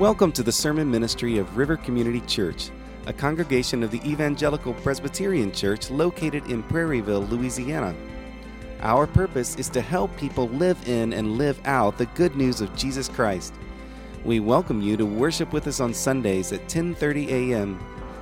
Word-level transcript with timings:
Welcome 0.00 0.32
to 0.32 0.42
the 0.42 0.50
sermon 0.50 0.90
ministry 0.90 1.36
of 1.36 1.58
River 1.58 1.76
Community 1.76 2.22
Church, 2.22 2.70
a 3.06 3.12
congregation 3.12 3.82
of 3.82 3.90
the 3.90 4.00
Evangelical 4.10 4.72
Presbyterian 4.72 5.52
Church 5.52 5.90
located 5.90 6.46
in 6.46 6.62
Prairieville, 6.62 7.28
Louisiana. 7.28 7.94
Our 8.80 9.06
purpose 9.06 9.56
is 9.56 9.68
to 9.68 9.82
help 9.82 10.16
people 10.16 10.48
live 10.48 10.88
in 10.88 11.12
and 11.12 11.36
live 11.36 11.60
out 11.66 11.98
the 11.98 12.06
good 12.06 12.34
news 12.34 12.62
of 12.62 12.74
Jesus 12.74 13.10
Christ. 13.10 13.52
We 14.24 14.40
welcome 14.40 14.80
you 14.80 14.96
to 14.96 15.04
worship 15.04 15.52
with 15.52 15.66
us 15.66 15.80
on 15.80 15.92
Sundays 15.92 16.50
at 16.50 16.66
10:30 16.66 17.28
a.m. 17.28 17.78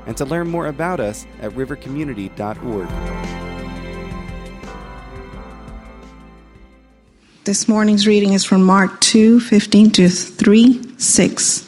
and 0.09 0.17
to 0.17 0.25
learn 0.25 0.49
more 0.49 0.67
about 0.67 0.99
us 0.99 1.29
at 1.41 1.53
rivercommunity.org. 1.53 2.89
This 7.45 7.69
morning's 7.69 8.09
reading 8.09 8.33
is 8.33 8.45
from 8.45 8.65
Mark 8.65 9.01
2:15 9.01 9.93
to 9.93 10.09
3 10.09 10.99
6. 10.99 11.68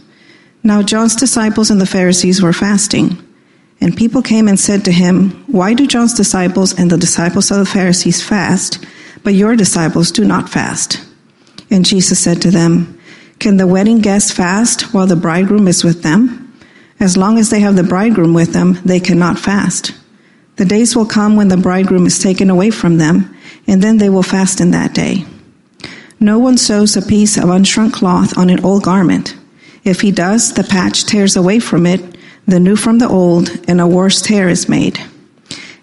Now 0.63 0.81
John's 0.83 1.15
disciples 1.15 1.71
and 1.71 1.81
the 1.81 1.85
Pharisees 1.85 2.41
were 2.41 2.53
fasting. 2.53 3.17
And 3.79 3.97
people 3.97 4.21
came 4.21 4.47
and 4.47 4.59
said 4.59 4.85
to 4.85 4.91
him, 4.91 5.31
Why 5.47 5.73
do 5.73 5.87
John's 5.87 6.13
disciples 6.13 6.77
and 6.77 6.91
the 6.91 6.97
disciples 6.97 7.49
of 7.49 7.57
the 7.57 7.65
Pharisees 7.65 8.21
fast, 8.21 8.85
but 9.23 9.33
your 9.33 9.55
disciples 9.55 10.11
do 10.11 10.23
not 10.23 10.49
fast? 10.49 11.03
And 11.71 11.83
Jesus 11.83 12.19
said 12.19 12.41
to 12.43 12.51
them, 12.51 12.99
Can 13.39 13.57
the 13.57 13.65
wedding 13.65 13.99
guests 13.99 14.29
fast 14.29 14.93
while 14.93 15.07
the 15.07 15.15
bridegroom 15.15 15.67
is 15.67 15.83
with 15.83 16.03
them? 16.03 16.53
As 16.99 17.17
long 17.17 17.39
as 17.39 17.49
they 17.49 17.61
have 17.61 17.75
the 17.75 17.83
bridegroom 17.83 18.35
with 18.35 18.53
them, 18.53 18.77
they 18.85 18.99
cannot 18.99 19.39
fast. 19.39 19.93
The 20.57 20.65
days 20.65 20.95
will 20.95 21.07
come 21.07 21.35
when 21.35 21.47
the 21.47 21.57
bridegroom 21.57 22.05
is 22.05 22.19
taken 22.19 22.51
away 22.51 22.69
from 22.69 22.99
them, 22.99 23.35
and 23.65 23.81
then 23.81 23.97
they 23.97 24.09
will 24.09 24.21
fast 24.21 24.61
in 24.61 24.69
that 24.71 24.93
day. 24.93 25.25
No 26.19 26.37
one 26.37 26.57
sews 26.57 26.95
a 26.95 27.01
piece 27.01 27.37
of 27.37 27.45
unshrunk 27.45 27.93
cloth 27.93 28.37
on 28.37 28.51
an 28.51 28.63
old 28.63 28.83
garment. 28.83 29.35
If 29.83 30.01
he 30.01 30.11
does, 30.11 30.53
the 30.53 30.63
patch 30.63 31.05
tears 31.05 31.35
away 31.35 31.59
from 31.59 31.85
it, 31.85 32.17
the 32.45 32.59
new 32.59 32.75
from 32.75 32.99
the 32.99 33.07
old, 33.07 33.49
and 33.67 33.81
a 33.81 33.87
worse 33.87 34.21
tear 34.21 34.49
is 34.49 34.69
made. 34.69 34.99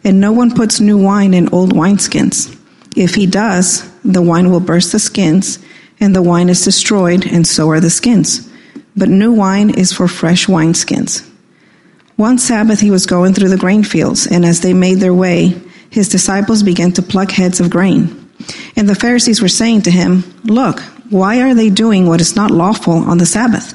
And 0.05 0.21
no 0.21 0.33
one 0.33 0.55
puts 0.55 0.81
new 0.81 0.99
wine 0.99 1.35
in 1.35 1.49
old 1.49 1.73
wineskins. 1.73 2.55
If 2.97 3.15
he 3.15 3.27
does, 3.27 3.91
the 4.05 4.23
wine 4.23 4.51
will 4.51 4.61
burst 4.61 4.93
the 4.93 4.99
skins, 4.99 5.59
and 6.01 6.15
the 6.15 6.23
wine 6.23 6.49
is 6.49 6.65
destroyed, 6.65 7.27
and 7.27 7.47
so 7.47 7.71
are 7.71 7.81
the 7.81 7.91
skins. 7.91 8.49
But 8.97 9.09
new 9.09 9.33
wine 9.33 9.71
is 9.71 9.93
for 9.93 10.09
fresh 10.09 10.47
wineskins. 10.47 11.29
One 12.17 12.39
Sabbath 12.39 12.81
he 12.81 12.91
was 12.91 13.07
going 13.07 13.35
through 13.35 13.51
the 13.51 13.57
grain 13.57 13.85
fields, 13.85 14.27
and 14.27 14.45
as 14.45 14.61
they 14.61 14.75
made 14.75 14.99
their 14.99 15.15
way, 15.15 15.55
his 15.91 16.09
disciples 16.09 16.63
began 16.63 16.93
to 16.93 17.03
pluck 17.03 17.31
heads 17.31 17.61
of 17.61 17.71
grain. 17.71 18.29
And 18.77 18.89
the 18.89 18.95
Pharisees 18.95 19.41
were 19.41 19.49
saying 19.49 19.83
to 19.83 19.91
him, 19.91 20.25
Look, 20.45 20.81
why 21.11 21.41
are 21.41 21.55
they 21.55 21.71
doing 21.71 22.07
what 22.07 22.21
is 22.21 22.37
not 22.37 22.51
lawful 22.51 22.95
on 22.95 23.19
the 23.19 23.27
Sabbath? 23.27 23.75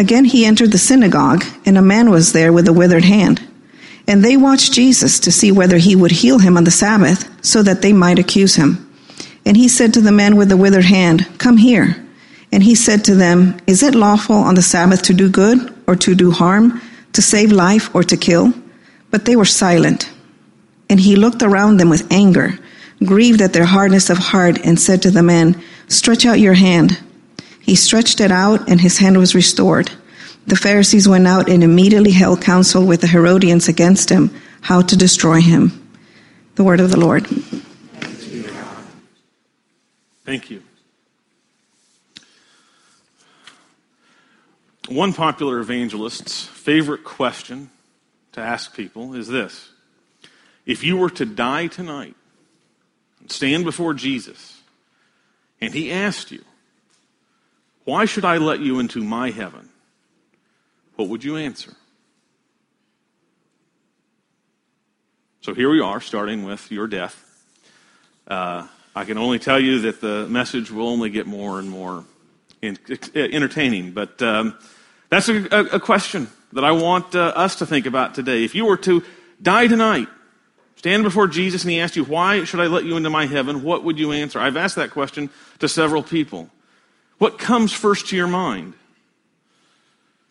Again 0.00 0.24
he 0.24 0.46
entered 0.46 0.72
the 0.72 0.78
synagogue, 0.78 1.44
and 1.66 1.76
a 1.76 1.82
man 1.82 2.08
was 2.08 2.32
there 2.32 2.54
with 2.54 2.66
a 2.66 2.72
withered 2.72 3.04
hand. 3.04 3.46
And 4.08 4.24
they 4.24 4.34
watched 4.34 4.72
Jesus 4.72 5.20
to 5.20 5.30
see 5.30 5.52
whether 5.52 5.76
he 5.76 5.94
would 5.94 6.10
heal 6.10 6.38
him 6.38 6.56
on 6.56 6.64
the 6.64 6.70
Sabbath, 6.70 7.28
so 7.44 7.62
that 7.62 7.82
they 7.82 7.92
might 7.92 8.18
accuse 8.18 8.54
him. 8.54 8.90
And 9.44 9.58
he 9.58 9.68
said 9.68 9.92
to 9.92 10.00
the 10.00 10.10
man 10.10 10.36
with 10.36 10.48
the 10.48 10.56
withered 10.56 10.86
hand, 10.86 11.28
Come 11.36 11.58
here. 11.58 12.02
And 12.50 12.62
he 12.62 12.74
said 12.74 13.04
to 13.04 13.14
them, 13.14 13.58
Is 13.66 13.82
it 13.82 13.94
lawful 13.94 14.36
on 14.36 14.54
the 14.54 14.62
Sabbath 14.62 15.02
to 15.02 15.12
do 15.12 15.28
good 15.28 15.70
or 15.86 15.96
to 15.96 16.14
do 16.14 16.30
harm, 16.30 16.80
to 17.12 17.20
save 17.20 17.52
life 17.52 17.94
or 17.94 18.02
to 18.04 18.16
kill? 18.16 18.54
But 19.10 19.26
they 19.26 19.36
were 19.36 19.44
silent. 19.44 20.10
And 20.88 20.98
he 20.98 21.14
looked 21.14 21.42
around 21.42 21.76
them 21.76 21.90
with 21.90 22.10
anger, 22.10 22.58
grieved 23.04 23.42
at 23.42 23.52
their 23.52 23.66
hardness 23.66 24.08
of 24.08 24.16
heart, 24.16 24.64
and 24.64 24.80
said 24.80 25.02
to 25.02 25.10
the 25.10 25.22
man, 25.22 25.60
Stretch 25.88 26.24
out 26.24 26.40
your 26.40 26.54
hand. 26.54 26.98
He 27.70 27.76
stretched 27.76 28.20
it 28.20 28.32
out, 28.32 28.68
and 28.68 28.80
his 28.80 28.98
hand 28.98 29.16
was 29.16 29.32
restored. 29.32 29.92
The 30.44 30.56
Pharisees 30.56 31.06
went 31.06 31.28
out 31.28 31.48
and 31.48 31.62
immediately 31.62 32.10
held 32.10 32.42
counsel 32.42 32.84
with 32.84 33.00
the 33.00 33.06
Herodians 33.06 33.68
against 33.68 34.10
him, 34.10 34.34
how 34.60 34.82
to 34.82 34.96
destroy 34.96 35.40
him. 35.40 35.88
The 36.56 36.64
word 36.64 36.80
of 36.80 36.90
the 36.90 36.98
Lord. 36.98 37.28
Thank 40.24 40.50
you. 40.50 40.64
One 44.88 45.12
popular 45.12 45.60
evangelist's 45.60 46.46
favorite 46.46 47.04
question 47.04 47.70
to 48.32 48.40
ask 48.40 48.74
people 48.74 49.14
is 49.14 49.28
this 49.28 49.70
If 50.66 50.82
you 50.82 50.96
were 50.96 51.10
to 51.10 51.24
die 51.24 51.68
tonight 51.68 52.16
and 53.20 53.30
stand 53.30 53.62
before 53.62 53.94
Jesus, 53.94 54.60
and 55.60 55.72
he 55.72 55.92
asked 55.92 56.32
you, 56.32 56.42
Why 57.90 58.04
should 58.04 58.24
I 58.24 58.36
let 58.36 58.60
you 58.60 58.78
into 58.78 59.02
my 59.02 59.30
heaven? 59.30 59.68
What 60.94 61.08
would 61.08 61.24
you 61.24 61.36
answer? 61.36 61.74
So 65.40 65.54
here 65.54 65.68
we 65.68 65.80
are, 65.80 66.00
starting 66.00 66.44
with 66.44 66.70
your 66.70 66.86
death. 66.86 67.16
Uh, 68.28 68.68
I 68.94 69.02
can 69.02 69.18
only 69.18 69.40
tell 69.40 69.58
you 69.58 69.80
that 69.80 70.00
the 70.00 70.28
message 70.28 70.70
will 70.70 70.86
only 70.86 71.10
get 71.10 71.26
more 71.26 71.58
and 71.58 71.68
more 71.68 72.04
in, 72.62 72.78
entertaining. 73.16 73.90
But 73.90 74.22
um, 74.22 74.56
that's 75.08 75.28
a, 75.28 75.46
a, 75.50 75.80
question 75.80 76.28
that 76.52 76.62
I 76.62 76.70
want 76.70 77.16
uh, 77.16 77.32
us 77.34 77.56
to 77.56 77.66
think 77.66 77.86
about 77.86 78.14
today. 78.14 78.44
If 78.44 78.54
you 78.54 78.66
were 78.66 78.76
to 78.76 79.02
die 79.42 79.66
tonight, 79.66 80.06
stand 80.76 81.02
before 81.02 81.26
Jesus, 81.26 81.64
and 81.64 81.72
he 81.72 81.80
asked 81.80 81.96
you, 81.96 82.04
Why 82.04 82.44
should 82.44 82.60
I 82.60 82.68
let 82.68 82.84
you 82.84 82.96
into 82.96 83.10
my 83.10 83.26
heaven? 83.26 83.64
What 83.64 83.82
would 83.82 83.98
you 83.98 84.12
answer? 84.12 84.38
I've 84.38 84.56
asked 84.56 84.76
that 84.76 84.92
question 84.92 85.28
to 85.58 85.68
several 85.68 86.04
people. 86.04 86.50
What 87.20 87.38
comes 87.38 87.70
first 87.70 88.08
to 88.08 88.16
your 88.16 88.26
mind? 88.26 88.72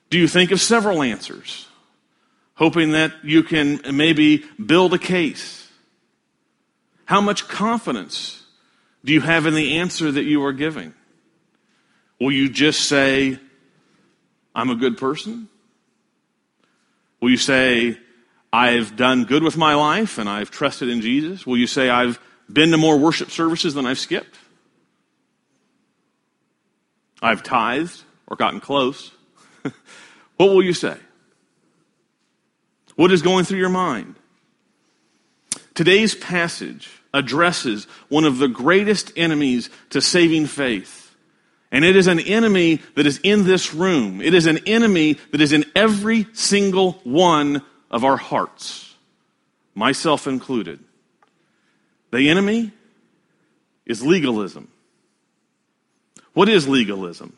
Do 0.09 0.17
you 0.17 0.27
think 0.27 0.49
of 0.49 0.59
several 0.59 1.03
answers, 1.03 1.67
hoping 2.55 2.93
that 2.93 3.13
you 3.23 3.43
can 3.43 3.79
maybe 3.95 4.43
build 4.53 4.95
a 4.95 4.97
case? 4.97 5.69
How 7.05 7.21
much 7.21 7.47
confidence 7.47 8.43
do 9.05 9.13
you 9.13 9.21
have 9.21 9.45
in 9.45 9.53
the 9.53 9.77
answer 9.77 10.11
that 10.11 10.23
you 10.23 10.43
are 10.43 10.51
giving? 10.51 10.95
Will 12.19 12.31
you 12.31 12.49
just 12.49 12.89
say, 12.89 13.37
I'm 14.55 14.71
a 14.71 14.75
good 14.75 14.97
person? 14.97 15.47
Will 17.21 17.29
you 17.29 17.37
say, 17.37 17.99
I've 18.51 18.95
done 18.95 19.25
good 19.25 19.43
with 19.43 19.57
my 19.57 19.75
life 19.75 20.17
and 20.17 20.27
I've 20.27 20.49
trusted 20.49 20.89
in 20.89 21.01
Jesus? 21.01 21.45
Will 21.45 21.57
you 21.57 21.67
say, 21.67 21.91
I've 21.91 22.19
been 22.51 22.71
to 22.71 22.77
more 22.77 22.97
worship 22.97 23.29
services 23.29 23.75
than 23.75 23.85
I've 23.85 23.99
skipped? 23.99 24.39
I've 27.21 27.43
tithed 27.43 28.03
or 28.27 28.37
gotten 28.37 28.59
close. 28.59 29.11
what 30.37 30.49
will 30.49 30.63
you 30.63 30.73
say? 30.73 30.97
What 32.95 33.11
is 33.11 33.21
going 33.21 33.45
through 33.45 33.59
your 33.59 33.69
mind? 33.69 34.15
Today's 35.73 36.15
passage 36.15 36.89
addresses 37.13 37.85
one 38.09 38.25
of 38.25 38.37
the 38.37 38.47
greatest 38.47 39.13
enemies 39.15 39.69
to 39.91 40.01
saving 40.01 40.45
faith. 40.45 41.15
And 41.71 41.85
it 41.85 41.95
is 41.95 42.07
an 42.07 42.19
enemy 42.19 42.81
that 42.95 43.05
is 43.05 43.19
in 43.23 43.45
this 43.45 43.73
room. 43.73 44.21
It 44.21 44.33
is 44.33 44.45
an 44.45 44.59
enemy 44.65 45.13
that 45.31 45.39
is 45.39 45.53
in 45.53 45.65
every 45.75 46.27
single 46.33 46.93
one 47.03 47.61
of 47.91 48.03
our 48.03 48.17
hearts, 48.17 48.95
myself 49.75 50.27
included. 50.27 50.79
The 52.11 52.29
enemy 52.29 52.71
is 53.85 54.05
legalism. 54.05 54.67
What 56.39 56.47
is 56.47 56.69
legalism? 56.69 57.35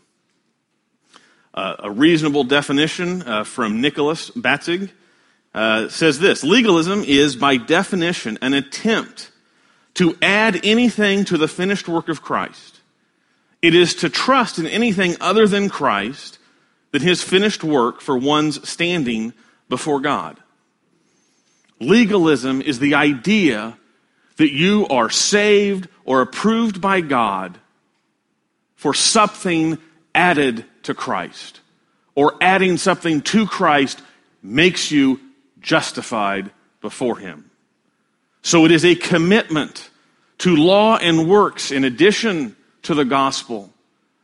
Uh, 1.55 1.75
a 1.79 1.89
reasonable 1.89 2.43
definition 2.43 3.23
uh, 3.23 3.43
from 3.43 3.81
Nicholas 3.81 4.29
Batzig 4.29 4.91
uh, 5.55 5.89
says 5.89 6.19
this 6.19 6.43
Legalism 6.43 7.03
is, 7.03 7.35
by 7.35 7.57
definition, 7.57 8.37
an 8.43 8.53
attempt 8.53 9.31
to 9.95 10.15
add 10.21 10.63
anything 10.63 11.25
to 11.25 11.39
the 11.39 11.47
finished 11.47 11.87
work 11.87 12.09
of 12.09 12.21
Christ. 12.21 12.79
It 13.63 13.73
is 13.73 13.95
to 13.95 14.07
trust 14.07 14.59
in 14.59 14.67
anything 14.67 15.15
other 15.19 15.47
than 15.47 15.67
Christ 15.67 16.37
than 16.91 17.01
his 17.01 17.23
finished 17.23 17.63
work 17.63 18.01
for 18.01 18.15
one's 18.15 18.69
standing 18.69 19.33
before 19.67 19.99
God. 19.99 20.37
Legalism 21.79 22.61
is 22.61 22.77
the 22.77 22.93
idea 22.93 23.79
that 24.37 24.51
you 24.51 24.85
are 24.89 25.09
saved 25.09 25.87
or 26.05 26.21
approved 26.21 26.79
by 26.79 27.01
God 27.01 27.57
for 28.81 28.95
something 28.95 29.77
added 30.15 30.65
to 30.81 30.95
Christ, 30.95 31.59
or 32.15 32.33
adding 32.41 32.77
something 32.77 33.21
to 33.21 33.45
Christ 33.45 34.01
makes 34.41 34.89
you 34.89 35.19
justified 35.59 36.49
before 36.81 37.19
Him. 37.19 37.51
So 38.41 38.65
it 38.65 38.71
is 38.71 38.83
a 38.83 38.95
commitment 38.95 39.87
to 40.39 40.55
law 40.55 40.97
and 40.97 41.29
works 41.29 41.69
in 41.69 41.83
addition 41.83 42.55
to 42.81 42.95
the 42.95 43.05
gospel 43.05 43.69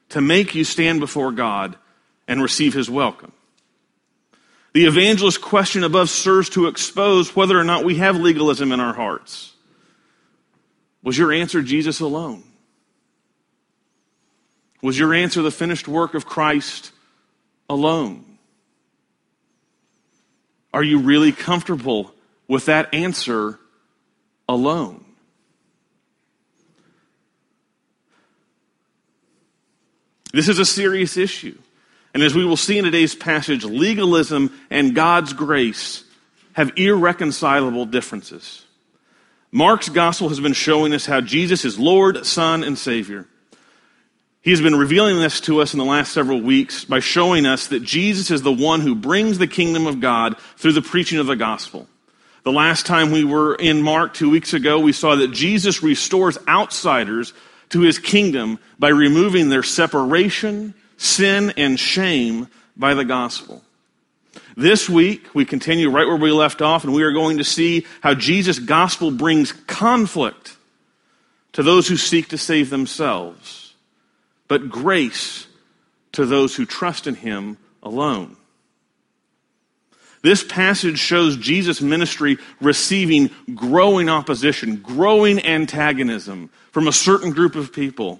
to 0.09 0.21
make 0.21 0.55
you 0.55 0.63
stand 0.63 1.01
before 1.01 1.31
God 1.31 1.75
and 2.27 2.41
receive 2.41 2.73
His 2.73 2.89
welcome. 2.89 3.33
The 4.73 4.87
evangelist 4.87 5.39
question 5.39 5.83
above 5.83 6.09
serves 6.09 6.49
to 6.49 6.65
expose 6.65 7.35
whether 7.35 7.59
or 7.59 7.63
not 7.63 7.85
we 7.85 7.97
have 7.97 8.17
legalism 8.17 8.71
in 8.71 8.79
our 8.79 8.95
hearts. 8.95 9.53
Was 11.03 11.15
your 11.15 11.31
answer 11.31 11.61
Jesus 11.61 11.99
alone? 11.99 12.43
Was 14.81 14.97
your 14.97 15.13
answer 15.13 15.41
the 15.41 15.51
finished 15.51 15.87
work 15.87 16.13
of 16.13 16.25
Christ 16.25 16.91
alone? 17.69 18.23
Are 20.73 20.83
you 20.83 20.99
really 20.99 21.31
comfortable 21.31 22.13
with 22.47 22.65
that 22.65 22.93
answer 22.93 23.59
alone? 24.47 25.03
This 30.33 30.49
is 30.49 30.59
a 30.59 30.65
serious 30.65 31.17
issue. 31.17 31.57
And 32.13 32.21
as 32.21 32.35
we 32.35 32.45
will 32.45 32.57
see 32.57 32.77
in 32.77 32.85
today's 32.85 33.15
passage, 33.15 33.63
legalism 33.63 34.51
and 34.69 34.93
God's 34.93 35.33
grace 35.33 36.03
have 36.53 36.71
irreconcilable 36.75 37.85
differences. 37.85 38.65
Mark's 39.51 39.89
gospel 39.89 40.29
has 40.29 40.39
been 40.39 40.53
showing 40.53 40.93
us 40.93 41.05
how 41.05 41.21
Jesus 41.21 41.63
is 41.65 41.79
Lord, 41.79 42.25
Son, 42.25 42.63
and 42.63 42.77
Savior. 42.77 43.27
He 44.47 44.51
has 44.51 44.61
been 44.61 44.77
revealing 44.77 45.19
this 45.19 45.41
to 45.41 45.59
us 45.59 45.73
in 45.73 45.77
the 45.77 45.83
last 45.83 46.13
several 46.13 46.39
weeks 46.39 46.85
by 46.85 47.01
showing 47.01 47.45
us 47.45 47.67
that 47.67 47.83
Jesus 47.83 48.31
is 48.31 48.43
the 48.43 48.49
one 48.49 48.79
who 48.79 48.95
brings 48.95 49.37
the 49.37 49.45
kingdom 49.45 49.85
of 49.85 49.99
God 49.99 50.39
through 50.55 50.71
the 50.71 50.81
preaching 50.81 51.19
of 51.19 51.25
the 51.25 51.35
gospel. 51.35 51.85
The 52.43 52.53
last 52.53 52.85
time 52.85 53.11
we 53.11 53.25
were 53.25 53.55
in 53.55 53.81
Mark 53.81 54.13
two 54.13 54.29
weeks 54.29 54.53
ago, 54.53 54.79
we 54.79 54.93
saw 54.93 55.17
that 55.17 55.33
Jesus 55.33 55.83
restores 55.83 56.37
outsiders 56.47 57.33
to 57.71 57.81
his 57.81 57.99
kingdom 57.99 58.57
by 58.79 58.87
removing 58.87 59.49
their 59.49 59.63
separation 59.63 60.73
sin 60.95 61.51
and 61.57 61.77
shame 61.77 62.47
by 62.77 62.93
the 62.93 63.03
gospel. 63.03 63.61
This 64.55 64.89
week, 64.89 65.27
we 65.35 65.43
continue 65.43 65.89
right 65.89 66.07
where 66.07 66.15
we 66.15 66.31
left 66.31 66.61
off, 66.61 66.85
and 66.85 66.93
we 66.93 67.03
are 67.03 67.11
going 67.11 67.39
to 67.39 67.43
see 67.43 67.85
how 67.99 68.13
Jesus' 68.13 68.59
gospel 68.59 69.11
brings 69.11 69.51
conflict 69.51 70.55
to 71.51 71.63
those 71.63 71.89
who 71.89 71.97
seek 71.97 72.29
to 72.29 72.37
save 72.37 72.69
themselves, 72.69 73.66
but 74.47 74.69
grace 74.69 75.47
to 76.13 76.25
those 76.25 76.55
who 76.55 76.65
trust 76.65 77.07
in 77.07 77.15
him 77.15 77.57
alone. 77.83 78.35
This 80.23 80.43
passage 80.43 80.97
shows 80.97 81.37
Jesus' 81.37 81.81
ministry 81.81 82.37
receiving 82.59 83.29
growing 83.53 84.09
opposition, 84.09 84.77
growing 84.77 85.43
antagonism 85.45 86.49
from 86.71 86.87
a 86.87 86.91
certain 86.91 87.31
group 87.31 87.55
of 87.55 87.71
people 87.71 88.19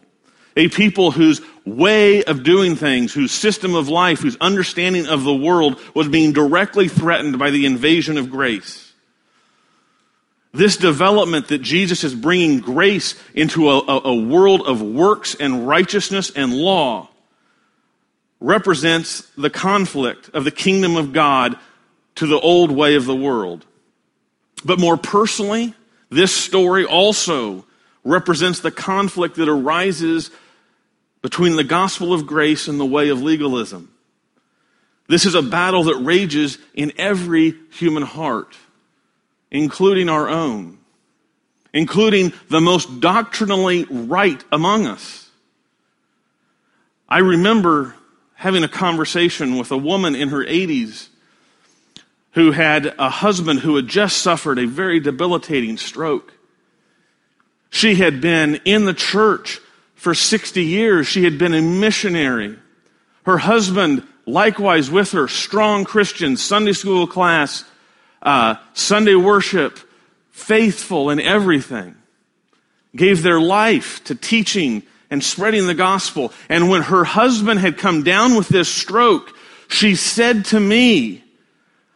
a 0.58 0.68
people 0.70 1.12
whose 1.12 1.40
way 1.66 2.24
of 2.24 2.44
doing 2.44 2.76
things, 2.76 3.14
whose 3.14 3.32
system 3.32 3.76
of 3.76 3.90
life, 3.90 4.20
whose 4.20 4.36
understanding 4.42 5.06
of 5.06 5.24
the 5.24 5.36
world 5.36 5.80
was 5.94 6.08
being 6.08 6.34
directly 6.34 6.88
threatened 6.88 7.38
by 7.38 7.52
the 7.52 7.66
invasion 7.66 8.18
of 8.18 8.32
grace. 8.32 8.87
This 10.58 10.76
development 10.76 11.50
that 11.50 11.62
Jesus 11.62 12.04
is 12.04 12.16
bringing 12.16 12.62
grace 12.62 13.14
into 13.36 13.70
a, 13.70 13.78
a, 13.78 14.02
a 14.06 14.16
world 14.16 14.64
of 14.66 14.82
works 14.82 15.36
and 15.36 15.68
righteousness 15.68 16.32
and 16.32 16.52
law 16.52 17.10
represents 18.40 19.22
the 19.38 19.52
conflict 19.52 20.32
of 20.34 20.46
the 20.46 20.52
kingdom 20.52 20.96
of 20.96 21.14
God 21.14 21.60
to 22.16 22.26
the 22.26 22.40
old 22.40 22.72
way 22.72 22.96
of 22.96 23.06
the 23.06 23.16
world. 23.16 23.68
But 24.66 24.80
more 24.80 24.98
personally, 24.98 25.76
this 26.10 26.36
story 26.36 26.86
also 26.86 27.64
represents 28.04 28.60
the 28.60 28.72
conflict 28.72 29.36
that 29.36 29.48
arises 29.48 30.32
between 31.22 31.56
the 31.56 31.64
gospel 31.64 32.14
of 32.14 32.26
grace 32.26 32.68
and 32.68 32.80
the 32.80 32.86
way 32.86 33.10
of 33.10 33.22
legalism. 33.22 33.94
This 35.08 35.28
is 35.28 35.36
a 35.36 35.44
battle 35.44 35.84
that 35.84 35.98
rages 35.98 36.58
in 36.74 36.94
every 36.98 37.54
human 37.74 38.02
heart, 38.02 38.58
including 39.52 40.10
our 40.10 40.28
own, 40.28 40.78
including 41.74 42.34
the 42.50 42.62
most 42.62 43.00
doctrinally 43.00 43.86
right 43.90 44.44
among 44.52 44.86
us. 44.86 45.30
I 47.10 47.20
remember 47.20 47.96
having 48.36 48.64
a 48.64 48.68
conversation 48.68 49.58
with 49.58 49.72
a 49.72 49.78
woman 49.78 50.16
in 50.16 50.30
her 50.30 50.46
80s 50.46 51.08
who 52.32 52.52
had 52.52 52.94
a 53.00 53.10
husband 53.10 53.62
who 53.62 53.76
had 53.76 53.88
just 53.88 54.18
suffered 54.18 54.60
a 54.60 54.68
very 54.68 55.00
debilitating 55.00 55.78
stroke. 55.78 56.34
She 57.70 57.96
had 57.96 58.22
been 58.22 58.56
in 58.66 58.86
the 58.86 58.94
church 58.94 59.60
for 59.96 60.14
60 60.14 60.64
years, 60.64 61.08
she 61.08 61.24
had 61.24 61.40
been 61.40 61.56
a 61.56 61.62
missionary. 61.62 62.58
Her 63.26 63.40
husband, 63.40 64.08
likewise 64.28 64.92
with 64.92 65.12
her, 65.14 65.28
strong 65.28 65.84
Christian, 65.84 66.38
Sunday 66.38 66.74
school 66.74 67.08
class, 67.08 67.64
uh, 68.22 68.56
Sunday 68.74 69.16
worship, 69.16 69.80
faithful 70.32 71.10
in 71.10 71.20
everything, 71.20 71.96
gave 72.96 73.24
their 73.24 73.40
life 73.40 74.04
to 74.06 74.16
teaching 74.16 74.84
and 75.10 75.24
spreading 75.24 75.68
the 75.68 75.74
gospel. 75.74 76.34
And 76.50 76.70
when 76.70 76.84
her 76.84 77.04
husband 77.04 77.60
had 77.60 77.78
come 77.78 78.04
down 78.04 78.36
with 78.36 78.50
this 78.50 78.70
stroke, 78.70 79.34
she 79.70 79.96
said 79.96 80.46
to 80.46 80.60
me, 80.60 81.24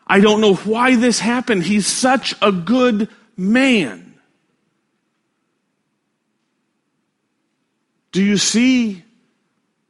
I 0.07 0.19
don't 0.19 0.41
know 0.41 0.55
why 0.55 0.95
this 0.95 1.19
happened. 1.19 1.63
He's 1.63 1.87
such 1.87 2.35
a 2.41 2.51
good 2.51 3.09
man. 3.37 4.15
Do 8.11 8.21
you 8.21 8.37
see 8.37 9.03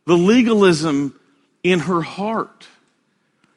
the 0.05 0.15
legalism 0.15 1.19
in 1.63 1.79
her 1.79 2.01
heart? 2.01 2.67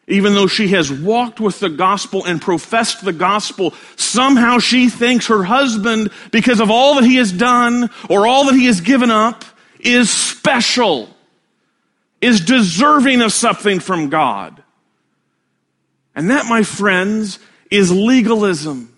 Even 0.06 0.34
though 0.34 0.46
she 0.46 0.68
has 0.68 0.92
walked 0.92 1.40
with 1.40 1.60
the 1.60 1.70
gospel 1.70 2.24
and 2.24 2.40
professed 2.40 3.04
the 3.04 3.12
gospel, 3.12 3.72
somehow 3.96 4.58
she 4.58 4.90
thinks 4.90 5.28
her 5.28 5.44
husband, 5.44 6.10
because 6.30 6.60
of 6.60 6.70
all 6.70 6.96
that 6.96 7.04
he 7.04 7.16
has 7.16 7.32
done 7.32 7.88
or 8.10 8.26
all 8.26 8.44
that 8.46 8.54
he 8.54 8.66
has 8.66 8.82
given 8.82 9.10
up, 9.10 9.44
is 9.80 10.10
special, 10.10 11.08
is 12.20 12.40
deserving 12.40 13.22
of 13.22 13.32
something 13.32 13.80
from 13.80 14.10
God. 14.10 14.62
And 16.14 16.30
that, 16.30 16.46
my 16.46 16.62
friends, 16.62 17.38
is 17.70 17.90
legalism. 17.90 18.90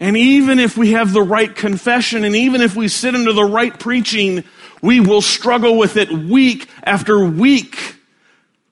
And 0.00 0.16
even 0.16 0.58
if 0.58 0.76
we 0.76 0.92
have 0.92 1.12
the 1.12 1.22
right 1.22 1.54
confession 1.54 2.24
and 2.24 2.34
even 2.34 2.60
if 2.60 2.74
we 2.74 2.88
sit 2.88 3.14
under 3.14 3.32
the 3.32 3.44
right 3.44 3.78
preaching, 3.78 4.42
we 4.82 4.98
will 4.98 5.22
struggle 5.22 5.78
with 5.78 5.96
it 5.96 6.10
week 6.10 6.68
after 6.82 7.24
week. 7.24 7.96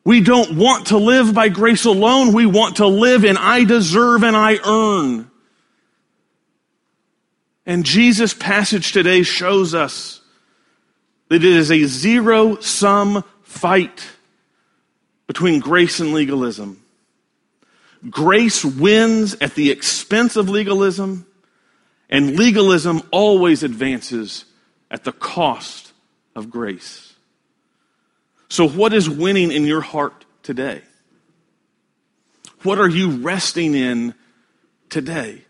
We 0.05 0.21
don't 0.21 0.57
want 0.57 0.89
to 0.89 0.97
live 0.97 1.35
by 1.35 1.49
grace 1.49 1.85
alone. 1.85 2.33
We 2.33 2.47
want 2.47 2.77
to 2.77 2.87
live 2.87 3.25
in 3.25 3.37
I 3.37 3.65
deserve 3.65 4.23
and 4.23 4.37
I 4.37 4.59
earn. 4.65 5.31
And 7.67 7.85
Jesus' 7.85 8.35
passage 8.35 8.93
today 8.93 9.23
shows 9.23 9.75
us 9.75 10.21
that 11.29 11.37
it 11.37 11.45
is 11.45 11.71
a 11.71 11.85
zero 11.85 12.59
sum 12.61 13.25
fight 13.43 14.05
between 15.27 15.61
grace 15.61 16.01
and 16.01 16.13
legalism. 16.13 16.83
Grace 18.09 18.65
wins 18.65 19.37
at 19.41 19.55
the 19.55 19.71
expense 19.71 20.35
of 20.37 20.49
legalism, 20.49 21.27
and 22.09 22.37
legalism 22.37 23.03
always 23.13 23.63
advances 23.63 24.47
at 24.91 25.05
the 25.05 25.13
cost 25.13 25.93
of 26.35 26.51
grace. 26.51 27.10
So, 28.51 28.69
what 28.69 28.93
is 28.93 29.09
winning 29.09 29.53
in 29.53 29.65
your 29.65 29.81
heart 29.81 30.25
today? 30.43 30.83
What 32.65 32.79
are 32.79 32.89
you 32.89 33.23
resting 33.23 33.75
in 33.75 34.13
today? 34.91 35.45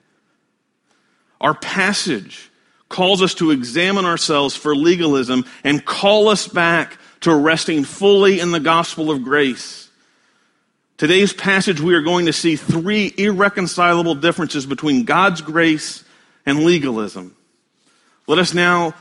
Our 1.40 1.54
passage 1.54 2.50
calls 2.90 3.22
us 3.22 3.32
to 3.34 3.52
examine 3.52 4.04
ourselves 4.04 4.54
for 4.54 4.76
legalism 4.76 5.46
and 5.64 5.82
call 5.82 6.28
us 6.28 6.46
back 6.46 6.98
to 7.20 7.34
resting 7.34 7.84
fully 7.84 8.38
in 8.38 8.52
the 8.52 8.60
gospel 8.60 9.10
of 9.10 9.24
grace. 9.24 9.88
Today's 10.98 11.32
passage, 11.32 11.80
we 11.80 11.94
are 11.94 12.02
going 12.02 12.26
to 12.26 12.34
see 12.34 12.56
three 12.56 13.14
irreconcilable 13.16 14.16
differences 14.16 14.66
between 14.66 15.04
God's 15.04 15.40
grace 15.40 16.04
and 16.44 16.64
legalism. 16.64 17.34
Let 18.26 18.38
us 18.38 18.52
now 18.52 18.94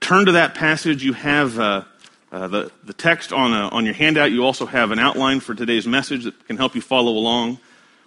turn 0.00 0.26
to 0.26 0.32
that 0.32 0.54
passage. 0.54 1.02
You 1.02 1.14
have 1.14 1.58
uh, 1.58 1.84
uh, 2.32 2.48
the, 2.48 2.72
the 2.84 2.92
text 2.92 3.32
on, 3.32 3.52
a, 3.52 3.68
on 3.68 3.84
your 3.84 3.94
handout. 3.94 4.32
You 4.32 4.44
also 4.44 4.66
have 4.66 4.90
an 4.90 4.98
outline 4.98 5.40
for 5.40 5.54
today's 5.54 5.86
message 5.86 6.24
that 6.24 6.46
can 6.46 6.56
help 6.56 6.74
you 6.74 6.80
follow 6.80 7.12
along. 7.12 7.58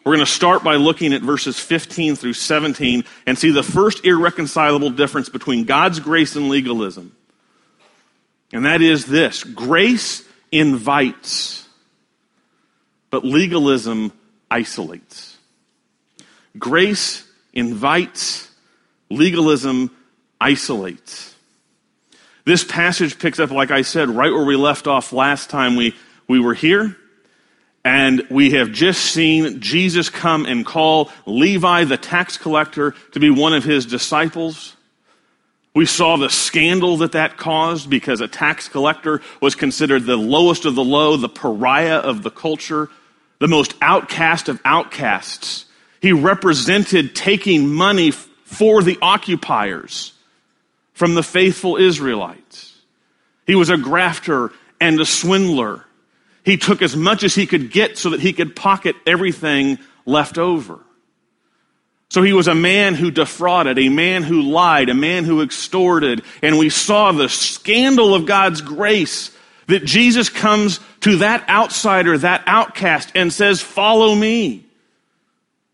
We're 0.05 0.15
going 0.15 0.25
to 0.25 0.31
start 0.31 0.63
by 0.63 0.75
looking 0.75 1.13
at 1.13 1.21
verses 1.21 1.59
15 1.59 2.15
through 2.15 2.33
17 2.33 3.03
and 3.25 3.37
see 3.37 3.51
the 3.51 3.63
first 3.63 4.05
irreconcilable 4.05 4.89
difference 4.89 5.29
between 5.29 5.63
God's 5.63 5.99
grace 5.99 6.35
and 6.35 6.49
legalism. 6.49 7.15
And 8.51 8.65
that 8.65 8.81
is 8.81 9.05
this 9.05 9.43
grace 9.43 10.23
invites 10.51 11.63
but 13.13 13.23
legalism 13.23 14.11
isolates. 14.49 15.37
Grace 16.57 17.23
invites, 17.53 18.49
legalism 19.11 19.95
isolates. 20.41 21.35
This 22.45 22.63
passage 22.63 23.19
picks 23.19 23.39
up, 23.39 23.51
like 23.51 23.71
I 23.71 23.83
said, 23.83 24.09
right 24.09 24.31
where 24.31 24.45
we 24.45 24.55
left 24.55 24.87
off 24.87 25.13
last 25.13 25.49
time 25.49 25.75
we, 25.75 25.95
we 26.27 26.39
were 26.39 26.53
here. 26.53 26.97
And 27.85 28.25
we 28.29 28.51
have 28.51 28.71
just 28.71 29.01
seen 29.01 29.59
Jesus 29.59 30.09
come 30.09 30.45
and 30.45 30.65
call 30.65 31.11
Levi, 31.25 31.83
the 31.83 31.97
tax 31.97 32.37
collector, 32.37 32.95
to 33.11 33.19
be 33.19 33.29
one 33.29 33.53
of 33.53 33.63
his 33.63 33.85
disciples. 33.85 34.75
We 35.73 35.85
saw 35.85 36.17
the 36.17 36.29
scandal 36.29 36.97
that 36.97 37.13
that 37.13 37.37
caused 37.37 37.89
because 37.89 38.21
a 38.21 38.27
tax 38.27 38.69
collector 38.69 39.21
was 39.41 39.55
considered 39.55 40.05
the 40.05 40.15
lowest 40.15 40.65
of 40.65 40.75
the 40.75 40.83
low, 40.83 41.17
the 41.17 41.29
pariah 41.29 41.97
of 41.97 42.23
the 42.23 42.31
culture 42.31 42.89
the 43.43 43.47
most 43.49 43.73
outcast 43.81 44.47
of 44.47 44.57
outcasts. 44.63 45.65
He 46.01 46.13
represented 46.13 47.13
taking 47.13 47.73
money 47.73 48.11
for 48.11 48.81
the 48.81 48.97
occupiers 49.01 50.13
from 50.93 51.15
the 51.15 51.23
faithful 51.23 51.77
Israelites. 51.77 52.77
He 53.45 53.55
was 53.55 53.69
a 53.69 53.77
grafter 53.77 54.51
and 54.79 54.99
a 54.99 55.05
swindler. 55.05 55.85
He 56.43 56.57
took 56.57 56.81
as 56.81 56.95
much 56.95 57.23
as 57.23 57.35
he 57.35 57.45
could 57.45 57.71
get 57.71 57.97
so 57.97 58.11
that 58.11 58.19
he 58.19 58.33
could 58.33 58.55
pocket 58.55 58.95
everything 59.05 59.79
left 60.05 60.37
over. 60.37 60.79
So 62.09 62.21
he 62.21 62.33
was 62.33 62.47
a 62.47 62.53
man 62.53 62.93
who 62.93 63.09
defrauded, 63.09 63.79
a 63.79 63.89
man 63.89 64.21
who 64.21 64.41
lied, 64.43 64.89
a 64.89 64.93
man 64.93 65.23
who 65.23 65.41
extorted, 65.41 66.21
and 66.43 66.59
we 66.59 66.69
saw 66.69 67.11
the 67.11 67.27
scandal 67.27 68.13
of 68.13 68.27
God's 68.27 68.61
grace 68.61 69.31
that 69.67 69.85
Jesus 69.85 70.29
comes 70.29 70.79
to 70.99 71.17
that 71.17 71.47
outsider, 71.49 72.17
that 72.17 72.43
outcast, 72.45 73.11
and 73.15 73.33
says, 73.33 73.61
Follow 73.61 74.13
me. 74.13 74.65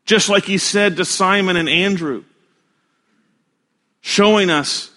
Just 0.06 0.30
like 0.30 0.46
he 0.46 0.58
said 0.58 0.98
to 0.98 1.06
Simon 1.06 1.58
and 1.58 1.68
Andrew, 1.68 2.24
showing 4.02 4.50
us 4.50 4.92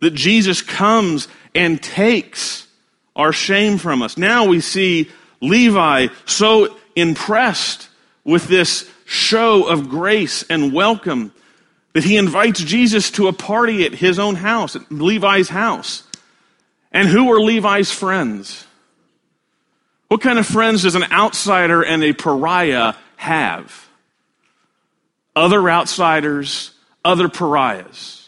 that 0.00 0.14
Jesus 0.14 0.62
comes 0.62 1.28
and 1.54 1.82
takes 1.82 2.66
our 3.16 3.32
shame 3.32 3.78
from 3.78 4.02
us. 4.02 4.16
Now 4.16 4.46
we 4.46 4.60
see 4.60 5.10
Levi 5.40 6.08
so 6.24 6.76
impressed 6.94 7.88
with 8.24 8.46
this 8.48 8.88
show 9.04 9.66
of 9.66 9.88
grace 9.88 10.44
and 10.44 10.72
welcome 10.72 11.32
that 11.94 12.04
he 12.04 12.16
invites 12.16 12.62
Jesus 12.62 13.10
to 13.12 13.28
a 13.28 13.32
party 13.32 13.84
at 13.84 13.94
his 13.94 14.18
own 14.18 14.36
house, 14.36 14.76
at 14.76 14.92
Levi's 14.92 15.48
house. 15.48 16.04
And 16.92 17.08
who 17.08 17.32
are 17.32 17.40
Levi's 17.40 17.90
friends? 17.90 18.66
What 20.08 20.20
kind 20.20 20.38
of 20.38 20.46
friends 20.46 20.82
does 20.82 20.94
an 20.94 21.04
outsider 21.10 21.82
and 21.82 22.02
a 22.02 22.12
pariah 22.12 22.94
have? 23.16 23.88
Other 25.34 25.68
outsiders, 25.68 26.72
other 27.04 27.28
pariahs. 27.28 28.27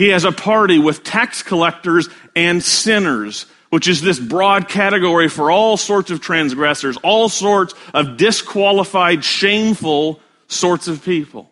He 0.00 0.08
has 0.08 0.24
a 0.24 0.32
party 0.32 0.78
with 0.78 1.04
tax 1.04 1.42
collectors 1.42 2.08
and 2.34 2.64
sinners, 2.64 3.44
which 3.68 3.86
is 3.86 4.00
this 4.00 4.18
broad 4.18 4.66
category 4.66 5.28
for 5.28 5.50
all 5.50 5.76
sorts 5.76 6.10
of 6.10 6.22
transgressors, 6.22 6.96
all 7.02 7.28
sorts 7.28 7.74
of 7.92 8.16
disqualified, 8.16 9.22
shameful 9.22 10.18
sorts 10.48 10.88
of 10.88 11.04
people. 11.04 11.50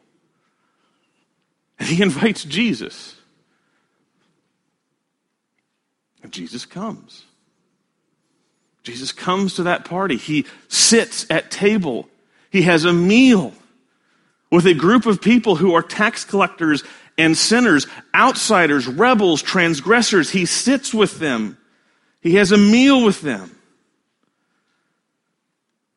And 1.78 1.90
he 1.90 2.02
invites 2.02 2.42
Jesus. 2.42 3.16
And 6.22 6.32
Jesus 6.32 6.64
comes. 6.64 7.26
Jesus 8.82 9.12
comes 9.12 9.56
to 9.56 9.64
that 9.64 9.84
party. 9.84 10.16
He 10.16 10.46
sits 10.68 11.26
at 11.28 11.50
table. 11.50 12.08
He 12.48 12.62
has 12.62 12.86
a 12.86 12.94
meal 12.94 13.52
with 14.50 14.66
a 14.66 14.72
group 14.72 15.04
of 15.04 15.20
people 15.20 15.56
who 15.56 15.74
are 15.74 15.82
tax 15.82 16.24
collectors 16.24 16.82
and 17.18 17.36
sinners, 17.36 17.86
outsiders, 18.14 18.86
rebels, 18.86 19.42
transgressors. 19.42 20.30
He 20.30 20.46
sits 20.46 20.94
with 20.94 21.18
them. 21.18 21.58
He 22.20 22.36
has 22.36 22.52
a 22.52 22.56
meal 22.56 23.04
with 23.04 23.20
them. 23.20 23.54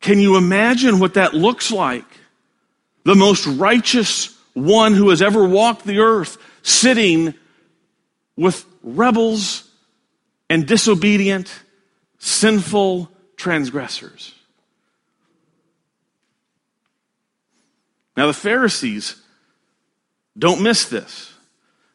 Can 0.02 0.20
you 0.20 0.36
imagine 0.36 1.00
what 1.00 1.14
that 1.14 1.36
looks 1.36 1.72
like? 1.72 2.06
The 3.04 3.16
most 3.16 3.46
righteous 3.46 4.36
one 4.54 4.94
who 4.94 5.10
has 5.10 5.22
ever 5.22 5.48
walked 5.48 5.86
the 5.86 6.00
earth 6.00 6.38
sitting 6.64 7.36
with 8.36 8.66
rebels 8.84 9.70
and 10.50 10.68
disobedient, 10.68 11.54
sinful 12.18 13.10
transgressors. 13.38 14.34
Now, 18.18 18.28
the 18.28 18.34
Pharisees 18.34 19.21
don't 20.38 20.62
miss 20.62 20.86
this. 20.86 21.34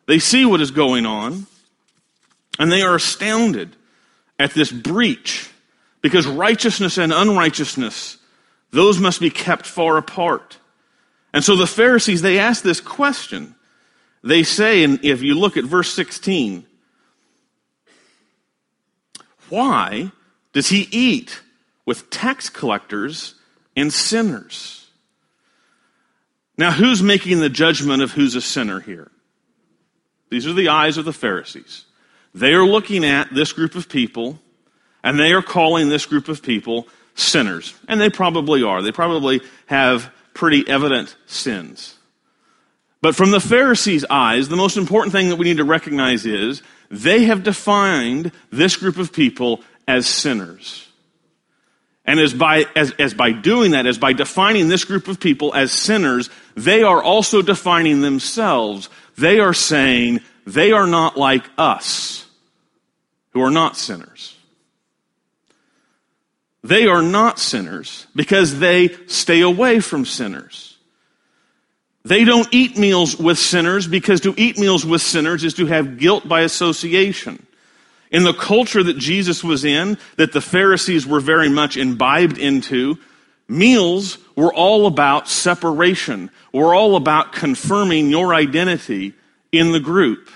They 0.07 0.19
see 0.19 0.45
what 0.45 0.61
is 0.61 0.71
going 0.71 1.07
on, 1.07 1.47
and 2.59 2.71
they 2.71 2.83
are 2.83 2.95
astounded 2.95 3.75
at 4.39 4.53
this 4.53 4.71
breach 4.71 5.51
because 6.01 6.27
righteousness 6.27 6.99
and 6.99 7.13
unrighteousness, 7.13 8.19
those 8.71 9.01
must 9.01 9.21
be 9.21 9.31
kept 9.31 9.67
far 9.67 9.97
apart. 9.97 10.59
And 11.33 11.43
so 11.45 11.57
the 11.57 11.67
Pharisees, 11.67 12.23
they 12.23 12.39
ask 12.39 12.63
this 12.63 12.81
question. 12.81 13.55
They 14.23 14.43
say, 14.43 14.85
and 14.85 15.05
if 15.05 15.23
you 15.23 15.35
look 15.35 15.57
at 15.57 15.65
verse 15.65 15.93
16, 15.93 16.65
why 19.49 20.11
does 20.53 20.69
he 20.69 20.89
eat 20.91 21.43
with 21.85 22.11
tax 22.11 22.49
collectors 22.49 23.35
and 23.77 23.93
sinners? 23.93 24.86
Now, 26.59 26.71
who's 26.71 27.03
making 27.03 27.41
the 27.41 27.51
judgment 27.51 28.03
of 28.03 28.13
who's 28.13 28.35
a 28.35 28.41
sinner 28.41 28.81
here? 28.81 29.11
These 30.31 30.47
are 30.47 30.53
the 30.53 30.69
eyes 30.69 30.97
of 30.97 31.05
the 31.05 31.13
Pharisees. 31.13 31.85
They 32.35 32.55
are 32.55 32.67
looking 32.67 33.05
at 33.05 33.33
this 33.33 33.53
group 33.53 33.75
of 33.75 33.89
people, 33.89 34.39
and 35.03 35.19
they 35.19 35.33
are 35.33 35.43
calling 35.43 35.89
this 35.89 36.07
group 36.07 36.29
of 36.29 36.43
people 36.43 36.89
sinners. 37.15 37.75
And 37.89 38.01
they 38.01 38.11
probably 38.11 38.63
are. 38.63 38.83
They 38.83 38.93
probably 38.93 39.41
have 39.67 40.13
pretty 40.35 40.67
evident 40.69 41.17
sins. 41.27 41.95
But 43.01 43.15
from 43.15 43.31
the 43.31 43.41
Pharisees' 43.41 44.05
eyes, 44.11 44.49
the 44.49 44.57
most 44.57 44.77
important 44.77 45.13
thing 45.13 45.29
that 45.29 45.37
we 45.37 45.45
need 45.45 45.59
to 45.59 45.65
recognize 45.65 46.27
is 46.27 46.63
they 46.91 47.25
have 47.25 47.43
defined 47.43 48.33
this 48.51 48.77
group 48.77 48.99
of 48.99 49.13
people 49.13 49.61
as 49.87 50.07
sinners. 50.07 50.86
And 52.07 52.21
as 52.21 52.33
by, 52.33 52.67
as, 52.77 52.93
as 52.99 53.15
by 53.15 53.33
doing 53.33 53.73
that, 53.73 53.87
as 53.87 53.99
by 53.99 54.13
defining 54.13 54.69
this 54.69 54.85
group 54.85 55.09
of 55.09 55.19
people 55.19 55.53
as 55.55 55.73
sinners, 55.73 56.31
they 56.55 56.83
are 56.83 57.03
also 57.03 57.43
defining 57.43 58.01
themselves. 58.01 58.89
They 59.17 59.41
are 59.41 59.55
saying 59.55 60.21
they 60.47 60.71
are 60.71 60.87
not 60.87 61.17
like 61.17 61.45
us, 61.59 62.27
who 63.31 63.43
are 63.43 63.51
not 63.51 63.77
sinners. 63.77 64.37
They 66.63 66.87
are 66.87 67.03
not 67.03 67.39
sinners 67.39 68.07
because 68.15 68.59
they 68.59 68.89
stay 69.07 69.41
away 69.41 69.81
from 69.81 70.05
sinners. 70.05 70.77
They 72.05 72.25
don't 72.25 72.49
eat 72.53 72.77
meals 72.77 73.17
with 73.17 73.39
sinners 73.39 73.89
because 73.89 74.21
to 74.23 74.35
eat 74.37 74.59
meals 74.59 74.87
with 74.87 75.03
sinners 75.03 75.43
is 75.43 75.55
to 75.55 75.67
have 75.67 75.99
guilt 75.99 76.29
by 76.29 76.43
association. 76.43 77.46
In 78.11 78.23
the 78.23 78.33
culture 78.33 78.83
that 78.83 78.99
Jesus 78.99 79.43
was 79.43 79.65
in, 79.65 79.99
that 80.17 80.33
the 80.33 80.41
Pharisees 80.41 81.07
were 81.07 81.21
very 81.21 81.49
much 81.49 81.77
imbibed 81.77 82.39
into, 82.39 82.99
meals 83.49 84.19
were 84.37 84.53
all 84.53 84.87
about 84.87 85.29
separation, 85.29 86.31
were 86.53 86.75
all 86.75 86.97
about 86.97 87.33
confirming 87.33 88.11
your 88.11 88.35
identity 88.35 89.15
in 89.53 89.73
the 89.73 89.81
group. 89.81 90.31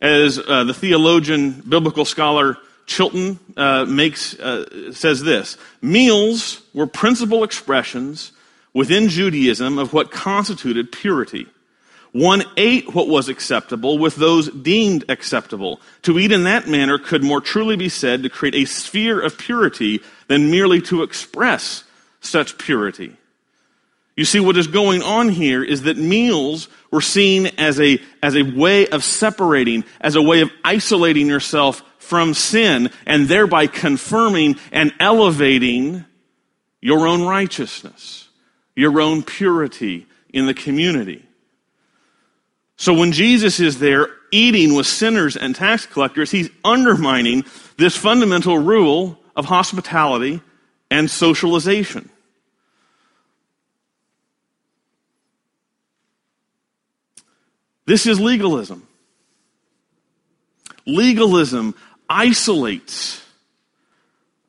As 0.00 0.38
uh, 0.38 0.64
the 0.64 0.74
theologian, 0.74 1.62
biblical 1.68 2.04
scholar 2.04 2.58
Chilton 2.86 3.38
uh, 3.56 3.84
makes, 3.84 4.38
uh, 4.38 4.92
says 4.92 5.22
this 5.22 5.56
meals 5.80 6.62
were 6.74 6.86
principal 6.86 7.44
expressions 7.44 8.32
within 8.74 9.08
Judaism 9.08 9.78
of 9.78 9.92
what 9.92 10.10
constituted 10.10 10.92
purity. 10.92 11.46
One 12.12 12.44
ate 12.58 12.94
what 12.94 13.08
was 13.08 13.30
acceptable 13.30 13.98
with 13.98 14.16
those 14.16 14.50
deemed 14.50 15.06
acceptable. 15.08 15.80
To 16.02 16.18
eat 16.18 16.30
in 16.30 16.44
that 16.44 16.68
manner 16.68 16.98
could 16.98 17.24
more 17.24 17.40
truly 17.40 17.76
be 17.76 17.88
said 17.88 18.22
to 18.22 18.28
create 18.28 18.54
a 18.54 18.66
sphere 18.66 19.18
of 19.18 19.38
purity 19.38 20.02
than 20.28 20.50
merely 20.50 20.82
to 20.82 21.02
express 21.02 21.84
such 22.20 22.58
purity. 22.58 23.16
You 24.14 24.26
see, 24.26 24.40
what 24.40 24.58
is 24.58 24.66
going 24.66 25.02
on 25.02 25.30
here 25.30 25.64
is 25.64 25.82
that 25.82 25.96
meals 25.96 26.68
were 26.90 27.00
seen 27.00 27.46
as 27.56 27.80
a, 27.80 27.98
as 28.22 28.36
a 28.36 28.42
way 28.42 28.86
of 28.88 29.02
separating, 29.02 29.84
as 29.98 30.14
a 30.14 30.22
way 30.22 30.42
of 30.42 30.50
isolating 30.62 31.28
yourself 31.28 31.82
from 31.98 32.34
sin, 32.34 32.90
and 33.06 33.26
thereby 33.26 33.66
confirming 33.66 34.56
and 34.70 34.92
elevating 35.00 36.04
your 36.82 37.06
own 37.06 37.22
righteousness, 37.22 38.28
your 38.76 39.00
own 39.00 39.22
purity 39.22 40.06
in 40.30 40.44
the 40.44 40.52
community. 40.52 41.24
So 42.82 42.92
when 42.92 43.12
Jesus 43.12 43.60
is 43.60 43.78
there 43.78 44.08
eating 44.32 44.74
with 44.74 44.88
sinners 44.88 45.36
and 45.36 45.54
tax 45.54 45.86
collectors, 45.86 46.32
he's 46.32 46.50
undermining 46.64 47.44
this 47.76 47.96
fundamental 47.96 48.58
rule 48.58 49.20
of 49.36 49.44
hospitality 49.44 50.40
and 50.90 51.08
socialization. 51.08 52.10
This 57.86 58.04
is 58.04 58.18
legalism. 58.18 58.84
Legalism 60.84 61.76
isolates 62.10 63.24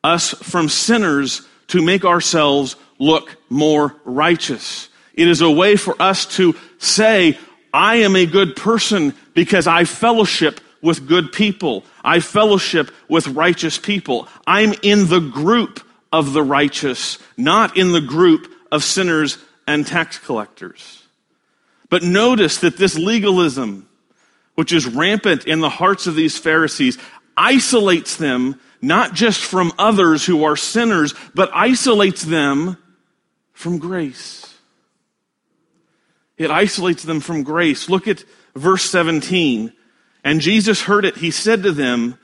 us 0.03 0.31
from 0.31 0.69
sinners 0.69 1.47
to 1.67 1.83
make 1.83 2.03
ourselves 2.03 2.77
look 2.97 3.37
more 3.51 3.95
righteous. 4.05 4.89
It 5.13 5.27
is 5.27 5.41
a 5.41 5.51
way 5.51 5.75
for 5.75 5.95
us 6.01 6.25
to 6.37 6.55
say, 6.79 7.37
I 7.73 7.97
am 7.97 8.15
a 8.15 8.27
good 8.27 8.55
person 8.55 9.15
because 9.33 9.65
I 9.65 9.85
fellowship 9.85 10.61
with 10.81 11.07
good 11.07 11.31
people. 11.31 11.83
I 12.03 12.19
fellowship 12.19 12.91
with 13.07 13.27
righteous 13.27 13.79
people. 13.79 14.27
I'm 14.45 14.73
in 14.83 15.07
the 15.07 15.19
group 15.19 15.79
of 16.11 16.33
the 16.33 16.43
righteous, 16.43 17.17
not 17.35 17.75
in 17.75 17.91
the 17.91 18.01
group 18.01 18.51
of 18.71 18.83
sinners 18.83 19.39
and 19.65 19.87
tax 19.87 20.19
collectors. 20.19 21.03
But 21.89 22.03
notice 22.03 22.57
that 22.59 22.77
this 22.77 22.95
legalism, 22.97 23.87
which 24.55 24.71
is 24.71 24.85
rampant 24.85 25.47
in 25.47 25.59
the 25.59 25.69
hearts 25.69 26.05
of 26.05 26.15
these 26.15 26.37
Pharisees, 26.37 26.97
isolates 27.35 28.17
them 28.17 28.59
not 28.81 29.13
just 29.13 29.41
from 29.43 29.71
others 29.79 30.25
who 30.25 30.43
are 30.43 30.57
sinners, 30.57 31.15
but 31.33 31.49
isolates 31.53 32.23
them 32.23 32.77
from 33.53 33.79
grace. 33.79 34.52
It 36.37 36.51
isolates 36.51 37.03
them 37.03 37.19
from 37.19 37.43
grace. 37.43 37.89
Look 37.89 38.07
at 38.07 38.23
verse 38.55 38.83
17. 38.83 39.71
And 40.23 40.41
Jesus 40.41 40.81
heard 40.81 41.05
it. 41.05 41.17
He 41.17 41.31
said 41.31 41.63
to 41.63 41.71
them, 41.71 42.17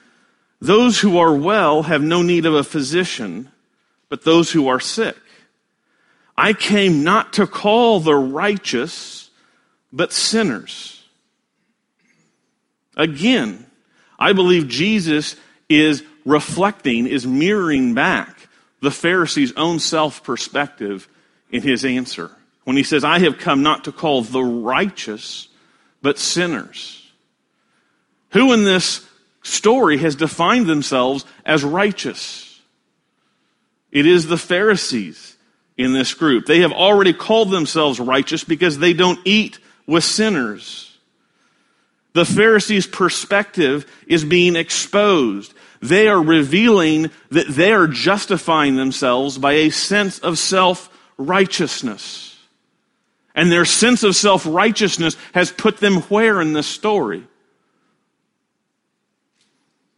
Those 0.60 1.00
who 1.00 1.18
are 1.18 1.34
well 1.34 1.84
have 1.84 2.02
no 2.02 2.22
need 2.22 2.46
of 2.46 2.54
a 2.54 2.64
physician, 2.64 3.52
but 4.08 4.24
those 4.24 4.52
who 4.52 4.68
are 4.68 4.80
sick. 4.80 5.18
I 6.36 6.54
came 6.54 7.04
not 7.04 7.34
to 7.34 7.46
call 7.46 8.00
the 8.00 8.16
righteous, 8.16 9.30
but 9.92 10.14
sinners. 10.14 11.04
Again, 12.96 13.66
I 14.18 14.34
believe 14.34 14.68
Jesus 14.68 15.36
is 15.68 16.04
reflecting, 16.26 17.08
is 17.08 17.28
mirroring 17.28 17.94
back 17.94 18.48
the 18.82 18.92
Pharisees' 18.92 19.54
own 19.58 19.80
self 19.80 20.24
perspective 20.24 21.08
in 21.52 21.62
his 21.62 21.84
answer 21.84 22.32
when 22.64 22.78
he 22.78 22.84
says, 22.84 23.04
I 23.04 23.20
have 23.20 23.38
come 23.38 23.64
not 23.64 23.86
to 23.86 23.92
call 23.92 24.22
the 24.22 24.44
righteous, 24.44 25.48
but 26.02 26.18
sinners. 26.18 27.10
Who 28.32 28.54
in 28.54 28.64
this 28.64 29.08
story 29.42 29.98
has 29.98 30.16
defined 30.16 30.68
themselves 30.68 31.26
as 31.46 31.64
righteous? 31.64 32.62
It 33.92 34.06
is 34.06 34.28
the 34.28 34.38
Pharisees 34.38 35.38
in 35.78 35.94
this 35.94 36.14
group. 36.14 36.46
They 36.46 36.60
have 36.60 36.72
already 36.72 37.14
called 37.14 37.50
themselves 37.50 38.00
righteous 38.00 38.44
because 38.44 38.78
they 38.78 38.94
don't 38.94 39.20
eat 39.26 39.60
with 39.88 40.04
sinners. 40.04 40.98
The 42.14 42.26
Pharisees' 42.26 42.88
perspective 42.88 43.86
is 44.08 44.26
being 44.26 44.56
exposed. 44.56 45.54
They 45.82 46.08
are 46.08 46.22
revealing 46.22 47.12
that 47.30 47.48
they 47.48 47.72
are 47.72 47.88
justifying 47.88 48.76
themselves 48.76 49.38
by 49.38 49.54
a 49.54 49.70
sense 49.70 50.20
of 50.20 50.38
self 50.38 50.90
righteousness. 51.18 52.29
And 53.40 53.50
their 53.50 53.64
sense 53.64 54.04
of 54.04 54.18
self 54.18 54.46
righteousness 54.46 55.16
has 55.34 55.50
put 55.50 55.78
them 55.78 56.02
where 56.02 56.42
in 56.42 56.52
this 56.52 56.68
story? 56.68 57.24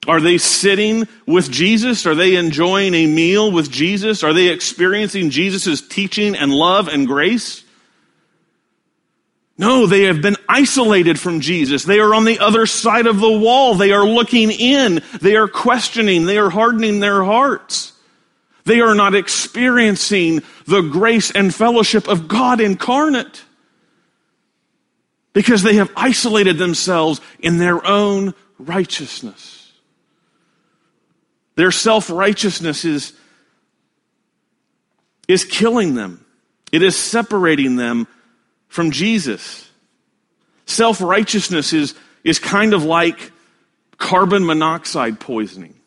Are 0.07 0.21
they 0.21 0.37
sitting 0.37 1.07
with 1.25 1.49
Jesus? 1.49 2.05
Are 2.05 2.13
they 2.13 2.35
enjoying 2.35 2.93
a 2.93 3.07
meal 3.07 3.51
with 3.51 3.71
Jesus? 3.71 4.23
Are 4.23 4.33
they 4.33 4.49
experiencing 4.49 5.31
Jesus' 5.31 5.81
teaching 5.81 6.35
and 6.35 6.53
love 6.53 6.87
and 6.87 7.07
grace? 7.07 7.63
No, 9.57 9.87
they 9.87 10.03
have 10.03 10.21
been 10.21 10.37
isolated 10.47 11.19
from 11.19 11.39
Jesus. 11.39 11.83
They 11.83 11.99
are 11.99 12.13
on 12.13 12.25
the 12.25 12.37
other 12.37 12.67
side 12.67 13.07
of 13.07 13.19
the 13.19 13.31
wall. 13.31 13.73
They 13.73 13.91
are 13.91 14.05
looking 14.05 14.51
in. 14.51 15.01
They 15.19 15.35
are 15.35 15.47
questioning. 15.47 16.27
They 16.27 16.37
are 16.37 16.51
hardening 16.51 16.99
their 16.99 17.23
hearts. 17.23 17.90
They 18.71 18.79
are 18.79 18.95
not 18.95 19.15
experiencing 19.15 20.43
the 20.65 20.79
grace 20.79 21.29
and 21.29 21.53
fellowship 21.53 22.07
of 22.07 22.29
God 22.29 22.61
incarnate 22.61 23.43
because 25.33 25.61
they 25.61 25.75
have 25.75 25.91
isolated 25.93 26.57
themselves 26.57 27.19
in 27.41 27.57
their 27.57 27.85
own 27.85 28.33
righteousness. 28.57 29.73
Their 31.55 31.71
self 31.71 32.09
righteousness 32.09 32.85
is, 32.85 33.11
is 35.27 35.43
killing 35.43 35.95
them, 35.95 36.25
it 36.71 36.81
is 36.81 36.95
separating 36.95 37.75
them 37.75 38.07
from 38.69 38.91
Jesus. 38.91 39.69
Self 40.65 41.01
righteousness 41.01 41.73
is, 41.73 41.93
is 42.23 42.39
kind 42.39 42.73
of 42.73 42.85
like 42.85 43.33
carbon 43.97 44.45
monoxide 44.45 45.19
poisoning. 45.19 45.80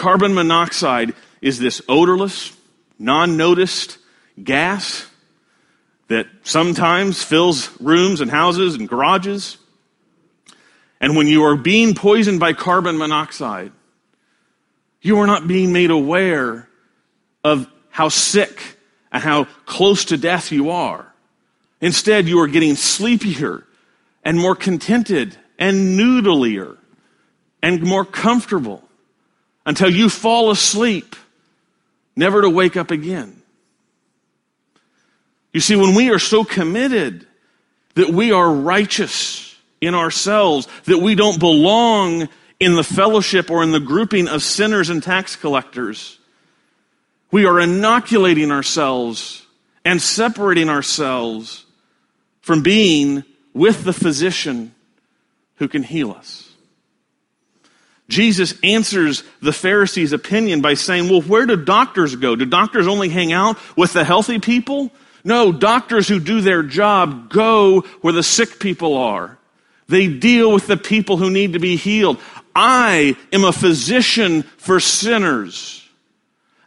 Carbon 0.00 0.32
monoxide 0.32 1.12
is 1.42 1.58
this 1.58 1.82
odorless, 1.86 2.56
non 2.98 3.36
noticed 3.36 3.98
gas 4.42 5.06
that 6.08 6.26
sometimes 6.42 7.22
fills 7.22 7.78
rooms 7.82 8.22
and 8.22 8.30
houses 8.30 8.76
and 8.76 8.88
garages. 8.88 9.58
And 11.02 11.16
when 11.16 11.26
you 11.26 11.44
are 11.44 11.54
being 11.54 11.94
poisoned 11.94 12.40
by 12.40 12.54
carbon 12.54 12.96
monoxide, 12.96 13.72
you 15.02 15.18
are 15.18 15.26
not 15.26 15.46
being 15.46 15.70
made 15.70 15.90
aware 15.90 16.66
of 17.44 17.70
how 17.90 18.08
sick 18.08 18.78
and 19.12 19.22
how 19.22 19.44
close 19.66 20.06
to 20.06 20.16
death 20.16 20.50
you 20.50 20.70
are. 20.70 21.12
Instead, 21.82 22.26
you 22.26 22.40
are 22.40 22.48
getting 22.48 22.74
sleepier 22.74 23.66
and 24.24 24.38
more 24.38 24.56
contented 24.56 25.36
and 25.58 26.00
noodlier 26.00 26.78
and 27.62 27.82
more 27.82 28.06
comfortable 28.06 28.82
until 29.70 29.88
you 29.88 30.08
fall 30.08 30.50
asleep, 30.50 31.14
never 32.16 32.42
to 32.42 32.50
wake 32.50 32.76
up 32.76 32.90
again. 32.90 33.40
You 35.52 35.60
see, 35.60 35.76
when 35.76 35.94
we 35.94 36.10
are 36.10 36.18
so 36.18 36.42
committed 36.42 37.24
that 37.94 38.10
we 38.10 38.32
are 38.32 38.52
righteous 38.52 39.56
in 39.80 39.94
ourselves, 39.94 40.66
that 40.86 40.98
we 40.98 41.14
don't 41.14 41.38
belong 41.38 42.28
in 42.58 42.74
the 42.74 42.82
fellowship 42.82 43.48
or 43.48 43.62
in 43.62 43.70
the 43.70 43.78
grouping 43.78 44.26
of 44.26 44.42
sinners 44.42 44.90
and 44.90 45.04
tax 45.04 45.36
collectors, 45.36 46.18
we 47.30 47.46
are 47.46 47.60
inoculating 47.60 48.50
ourselves 48.50 49.46
and 49.84 50.02
separating 50.02 50.68
ourselves 50.68 51.64
from 52.40 52.64
being 52.64 53.22
with 53.54 53.84
the 53.84 53.92
physician 53.92 54.74
who 55.58 55.68
can 55.68 55.84
heal 55.84 56.10
us. 56.10 56.49
Jesus 58.10 58.54
answers 58.62 59.22
the 59.40 59.52
Pharisees' 59.52 60.12
opinion 60.12 60.60
by 60.60 60.74
saying, 60.74 61.08
Well, 61.08 61.22
where 61.22 61.46
do 61.46 61.56
doctors 61.56 62.16
go? 62.16 62.36
Do 62.36 62.44
doctors 62.44 62.86
only 62.86 63.08
hang 63.08 63.32
out 63.32 63.56
with 63.76 63.92
the 63.92 64.04
healthy 64.04 64.38
people? 64.38 64.90
No, 65.24 65.52
doctors 65.52 66.08
who 66.08 66.18
do 66.18 66.40
their 66.40 66.62
job 66.62 67.30
go 67.30 67.80
where 68.00 68.12
the 68.12 68.22
sick 68.22 68.58
people 68.58 68.96
are. 68.96 69.38
They 69.88 70.08
deal 70.08 70.52
with 70.52 70.66
the 70.66 70.76
people 70.76 71.16
who 71.16 71.30
need 71.30 71.54
to 71.54 71.58
be 71.58 71.76
healed. 71.76 72.20
I 72.54 73.16
am 73.32 73.44
a 73.44 73.52
physician 73.52 74.42
for 74.42 74.80
sinners. 74.80 75.79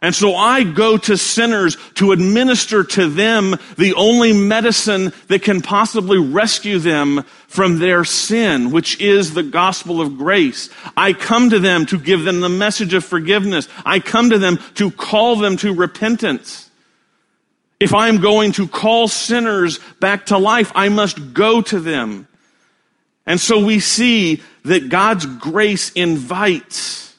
And 0.04 0.14
so 0.14 0.36
I 0.36 0.64
go 0.64 0.98
to 0.98 1.16
sinners 1.16 1.78
to 1.94 2.12
administer 2.12 2.84
to 2.84 3.08
them 3.08 3.56
the 3.78 3.94
only 3.94 4.34
medicine 4.34 5.14
that 5.28 5.40
can 5.40 5.62
possibly 5.62 6.18
rescue 6.18 6.78
them 6.78 7.22
from 7.48 7.78
their 7.78 8.04
sin, 8.04 8.70
which 8.70 9.00
is 9.00 9.32
the 9.32 9.42
gospel 9.42 10.02
of 10.02 10.18
grace. 10.18 10.68
I 10.94 11.14
come 11.14 11.48
to 11.48 11.58
them 11.58 11.86
to 11.86 11.98
give 11.98 12.24
them 12.24 12.42
the 12.42 12.50
message 12.50 12.92
of 12.92 13.02
forgiveness. 13.02 13.66
I 13.86 13.98
come 13.98 14.28
to 14.28 14.38
them 14.38 14.58
to 14.74 14.90
call 14.90 15.36
them 15.36 15.56
to 15.56 15.72
repentance. 15.72 16.68
If 17.80 17.94
I'm 17.94 18.18
going 18.18 18.52
to 18.52 18.68
call 18.68 19.08
sinners 19.08 19.80
back 20.00 20.26
to 20.26 20.36
life, 20.36 20.70
I 20.74 20.90
must 20.90 21.32
go 21.32 21.62
to 21.62 21.80
them. 21.80 22.28
And 23.24 23.40
so 23.40 23.64
we 23.64 23.80
see 23.80 24.42
that 24.66 24.90
God's 24.90 25.24
grace 25.24 25.92
invites. 25.92 27.13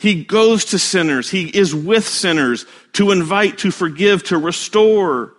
He 0.00 0.24
goes 0.24 0.64
to 0.66 0.78
sinners. 0.78 1.28
He 1.28 1.44
is 1.44 1.74
with 1.74 2.08
sinners 2.08 2.64
to 2.94 3.10
invite, 3.10 3.58
to 3.58 3.70
forgive, 3.70 4.24
to 4.24 4.38
restore. 4.38 5.34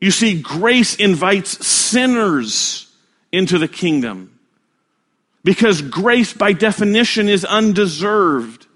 You 0.00 0.10
see, 0.10 0.40
grace 0.40 0.96
invites 0.96 1.66
sinners 1.66 2.90
into 3.30 3.58
the 3.58 3.68
kingdom 3.68 4.38
because 5.44 5.82
grace, 5.82 6.32
by 6.32 6.54
definition, 6.54 7.28
is 7.28 7.44
undeserved. 7.44 8.66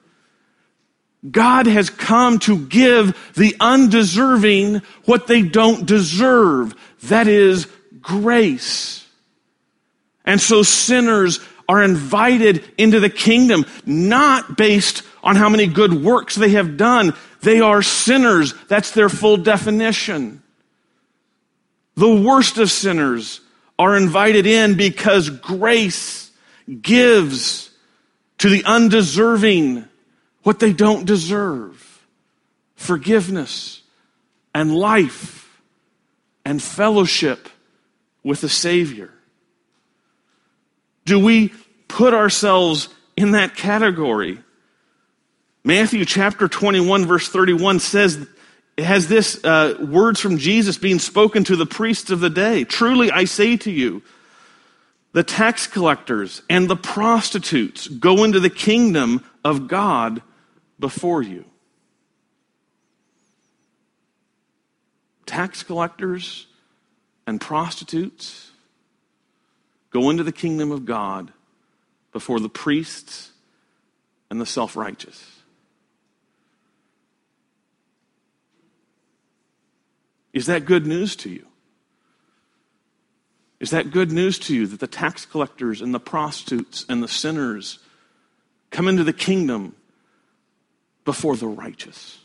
God 1.31 1.67
has 1.67 1.89
come 1.89 2.39
to 2.41 2.59
give 2.59 3.33
the 3.35 3.57
undeserving 3.61 4.83
what 5.07 5.27
they 5.27 5.41
don't 5.41 5.87
deserve. 5.87 6.75
That 7.05 7.29
is 7.29 7.67
grace. 8.03 9.07
And 10.27 10.39
so 10.39 10.63
sinners 10.63 11.41
are 11.71 11.85
invited 11.85 12.65
into 12.77 12.99
the 12.99 13.09
kingdom, 13.09 13.65
not 13.87 14.57
based 14.57 15.05
on 15.23 15.37
how 15.37 15.49
many 15.49 15.69
good 15.69 15.93
works 16.03 16.35
they 16.35 16.49
have 16.49 16.77
done. 16.77 17.15
They 17.43 17.61
are 17.61 17.81
sinners. 17.81 18.55
That's 18.67 18.91
their 18.91 19.09
full 19.09 19.37
definition. 19.37 20.43
The 21.95 22.13
worst 22.13 22.59
of 22.59 22.73
sinners 22.73 23.41
are 23.79 23.97
invited 23.97 24.49
in 24.49 24.77
because 24.77 25.31
grace 25.31 26.33
gives 26.83 27.71
to 28.39 28.49
the 28.49 28.65
undeserving 28.65 29.85
what 30.43 30.59
they 30.59 30.73
don't 30.73 31.07
deserve 31.07 32.05
forgiveness 32.75 33.81
and 34.53 34.75
life 34.75 35.63
and 36.45 36.61
fellowship 36.61 37.49
with 38.25 38.41
the 38.41 38.49
Savior. 38.49 39.15
Do 41.05 41.19
we 41.19 41.53
put 41.91 42.15
ourselves 42.15 42.89
in 43.17 43.33
that 43.33 43.57
category? 43.57 44.39
Matthew 45.65 46.05
chapter 46.05 46.49
21, 46.49 47.07
verse 47.07 47.29
31 47.29 47.81
says, 47.81 48.27
it 48.77 48.85
has 48.85 49.09
this 49.09 49.45
uh, 49.45 49.77
words 49.79 50.21
from 50.21 50.39
Jesus 50.39 50.79
being 50.79 50.99
spoken 50.99 51.45
to 51.45 51.57
the 51.57 51.67
priests 51.67 52.11
of 52.11 52.21
the 52.21 52.31
day. 52.31 52.65
Truly, 52.65 53.11
I 53.11 53.25
say 53.25 53.59
to 53.59 53.71
you, 53.71 54.03
the 55.13 55.23
tax 55.23 55.67
collectors 55.67 56.41
and 56.49 56.69
the 56.69 56.77
prostitutes 56.77 57.89
go 57.89 58.25
into 58.25 58.41
the 58.41 58.49
kingdom 58.49 59.23
of 59.45 59.69
God 59.69 60.23
before 60.79 61.21
you. 61.21 61.45
Tax 65.27 65.63
collectors 65.63 66.47
and 67.27 67.41
prostitutes 67.41 68.51
go 69.91 70.09
into 70.09 70.23
the 70.23 70.33
kingdom 70.33 70.73
of 70.73 70.87
God 70.87 71.33
before 72.13 72.41
the 72.41 72.49
priests 72.49 73.33
and 74.31 74.41
the 74.41 74.47
self 74.47 74.77
righteous. 74.77 75.41
Is 80.33 80.47
that 80.47 80.65
good 80.65 80.87
news 80.87 81.17
to 81.17 81.31
you? 81.31 81.47
Is 83.59 83.71
that 83.71 83.91
good 83.91 84.11
news 84.11 84.39
to 84.41 84.55
you 84.55 84.67
that 84.67 84.81
the 84.81 84.87
tax 84.87 85.27
collectors 85.27 85.83
and 85.83 85.93
the 85.93 86.01
prostitutes 86.01 86.87
and 86.89 87.03
the 87.03 87.09
sinners 87.09 87.79
come 88.71 88.89
into 88.89 89.05
the 89.05 89.13
kingdom 89.13 89.75
before 91.05 91.37
the 91.37 91.49
righteous? 91.49 92.19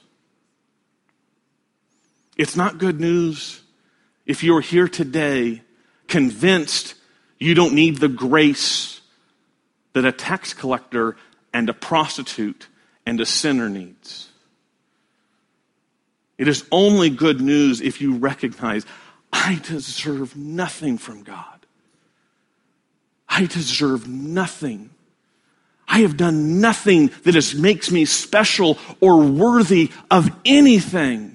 It's 2.38 2.56
not 2.56 2.78
good 2.78 3.00
news 3.00 3.62
if 4.26 4.44
you're 4.44 4.62
here 4.62 4.88
today 4.88 5.62
convinced 6.08 6.96
you 7.40 7.54
don't 7.54 7.74
need 7.74 7.98
the 7.98 8.08
grace 8.08 9.02
that 9.96 10.04
a 10.04 10.12
tax 10.12 10.54
collector 10.54 11.16
and 11.54 11.70
a 11.70 11.74
prostitute 11.74 12.68
and 13.06 13.20
a 13.22 13.26
sinner 13.26 13.70
needs. 13.70 14.28
It 16.38 16.50
is 16.50 16.66
only 16.70 17.10
good 17.10 17.40
news 17.40 17.80
if 17.80 18.02
you 18.02 18.18
recognize 18.18 18.86
I 19.32 19.62
deserve 19.64 20.36
nothing 20.36 20.98
from 20.98 21.24
God. 21.24 21.66
I 23.30 23.46
deserve 23.46 24.06
nothing. 24.06 24.90
I 25.88 26.00
have 26.00 26.18
done 26.18 26.60
nothing 26.60 27.12
that 27.24 27.38
is, 27.38 27.56
makes 27.56 27.90
me 27.90 28.04
special 28.04 28.78
or 29.00 29.22
worthy 29.22 29.92
of 30.12 30.30
anything. 30.44 31.35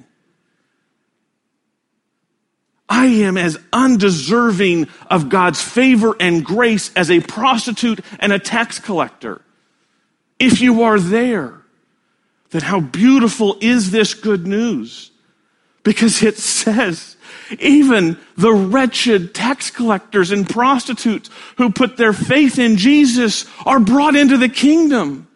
I 2.90 3.06
am 3.06 3.38
as 3.38 3.56
undeserving 3.72 4.88
of 5.08 5.28
God's 5.28 5.62
favor 5.62 6.16
and 6.18 6.44
grace 6.44 6.90
as 6.96 7.08
a 7.08 7.20
prostitute 7.20 8.00
and 8.18 8.32
a 8.32 8.38
tax 8.40 8.80
collector. 8.80 9.40
If 10.40 10.60
you 10.60 10.82
are 10.82 10.98
there, 10.98 11.62
then 12.50 12.62
how 12.62 12.80
beautiful 12.80 13.56
is 13.60 13.92
this 13.92 14.14
good 14.14 14.44
news? 14.44 15.12
Because 15.84 16.22
it 16.22 16.36
says, 16.36 17.16
even 17.60 18.18
the 18.36 18.52
wretched 18.52 19.34
tax 19.34 19.70
collectors 19.70 20.32
and 20.32 20.48
prostitutes 20.48 21.30
who 21.58 21.70
put 21.70 21.96
their 21.96 22.12
faith 22.12 22.58
in 22.58 22.76
Jesus 22.76 23.46
are 23.64 23.80
brought 23.80 24.16
into 24.16 24.36
the 24.36 24.48
kingdom. 24.48 25.28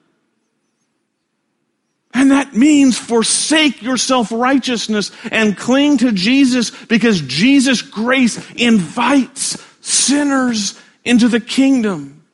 And 2.14 2.30
that 2.30 2.54
means 2.54 2.96
forsake 2.96 3.82
your 3.82 3.96
self 3.96 4.30
righteousness 4.30 5.10
and 5.32 5.56
cling 5.56 5.98
to 5.98 6.12
Jesus 6.12 6.70
because 6.86 7.20
Jesus' 7.20 7.82
grace 7.82 8.38
invites 8.52 9.60
sinners 9.80 10.80
into 11.04 11.28
the 11.28 11.40
kingdom. 11.40 12.24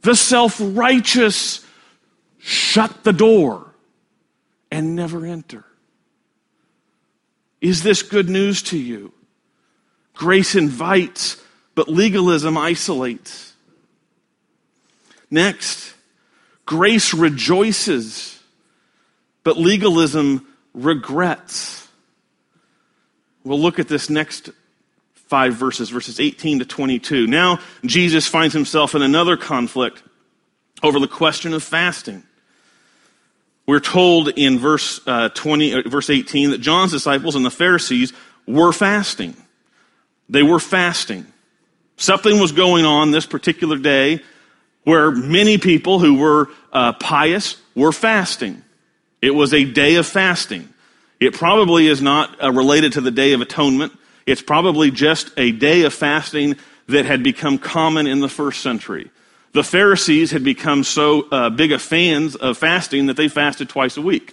The 0.00 0.16
self 0.16 0.56
righteous 0.58 1.64
shut 2.38 3.04
the 3.04 3.12
door 3.12 3.74
and 4.70 4.96
never 4.96 5.26
enter. 5.26 5.64
Is 7.60 7.82
this 7.82 8.02
good 8.02 8.30
news 8.30 8.62
to 8.64 8.78
you? 8.78 9.12
Grace 10.14 10.54
invites, 10.54 11.42
but 11.74 11.88
legalism 11.88 12.56
isolates. 12.56 13.54
Next, 15.30 15.92
grace 16.64 17.12
rejoices 17.12 18.35
but 19.46 19.56
legalism 19.56 20.44
regrets. 20.74 21.86
We'll 23.44 23.60
look 23.60 23.78
at 23.78 23.86
this 23.86 24.10
next 24.10 24.50
five 25.14 25.54
verses, 25.54 25.88
verses 25.88 26.18
18 26.18 26.58
to 26.58 26.64
22. 26.64 27.28
Now, 27.28 27.60
Jesus 27.84 28.26
finds 28.26 28.52
himself 28.52 28.96
in 28.96 29.02
another 29.02 29.36
conflict 29.36 30.02
over 30.82 30.98
the 30.98 31.06
question 31.06 31.54
of 31.54 31.62
fasting. 31.62 32.24
We're 33.68 33.78
told 33.78 34.30
in 34.30 34.58
verse 34.58 35.00
uh, 35.06 35.28
20, 35.28 35.74
uh, 35.74 35.82
verse 35.88 36.10
18 36.10 36.50
that 36.50 36.58
John's 36.58 36.90
disciples 36.90 37.36
and 37.36 37.46
the 37.46 37.50
Pharisees 37.50 38.12
were 38.48 38.72
fasting. 38.72 39.36
They 40.28 40.42
were 40.42 40.58
fasting. 40.58 41.24
Something 41.98 42.40
was 42.40 42.50
going 42.50 42.84
on 42.84 43.12
this 43.12 43.26
particular 43.26 43.78
day 43.78 44.22
where 44.82 45.12
many 45.12 45.56
people 45.56 46.00
who 46.00 46.18
were 46.18 46.48
uh, 46.72 46.94
pious 46.94 47.62
were 47.76 47.92
fasting. 47.92 48.64
It 49.26 49.34
was 49.34 49.52
a 49.52 49.64
day 49.64 49.96
of 49.96 50.06
fasting. 50.06 50.72
It 51.18 51.34
probably 51.34 51.88
is 51.88 52.00
not 52.00 52.40
uh, 52.40 52.52
related 52.52 52.92
to 52.92 53.00
the 53.00 53.10
Day 53.10 53.32
of 53.32 53.40
Atonement. 53.40 53.92
It's 54.24 54.40
probably 54.40 54.92
just 54.92 55.32
a 55.36 55.50
day 55.50 55.82
of 55.82 55.92
fasting 55.92 56.54
that 56.86 57.06
had 57.06 57.24
become 57.24 57.58
common 57.58 58.06
in 58.06 58.20
the 58.20 58.28
first 58.28 58.60
century. 58.60 59.10
The 59.50 59.64
Pharisees 59.64 60.30
had 60.30 60.44
become 60.44 60.84
so 60.84 61.28
uh, 61.30 61.50
big 61.50 61.72
of 61.72 61.82
fans 61.82 62.36
of 62.36 62.56
fasting 62.56 63.06
that 63.06 63.16
they 63.16 63.26
fasted 63.26 63.68
twice 63.68 63.96
a 63.96 64.00
week. 64.00 64.32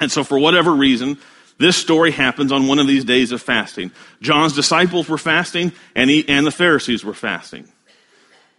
And 0.00 0.10
so, 0.10 0.24
for 0.24 0.36
whatever 0.36 0.72
reason, 0.72 1.16
this 1.58 1.76
story 1.76 2.10
happens 2.10 2.50
on 2.50 2.66
one 2.66 2.80
of 2.80 2.88
these 2.88 3.04
days 3.04 3.30
of 3.30 3.40
fasting. 3.40 3.92
John's 4.20 4.52
disciples 4.52 5.08
were 5.08 5.16
fasting, 5.16 5.70
and, 5.94 6.10
he, 6.10 6.28
and 6.28 6.44
the 6.44 6.50
Pharisees 6.50 7.04
were 7.04 7.14
fasting. 7.14 7.68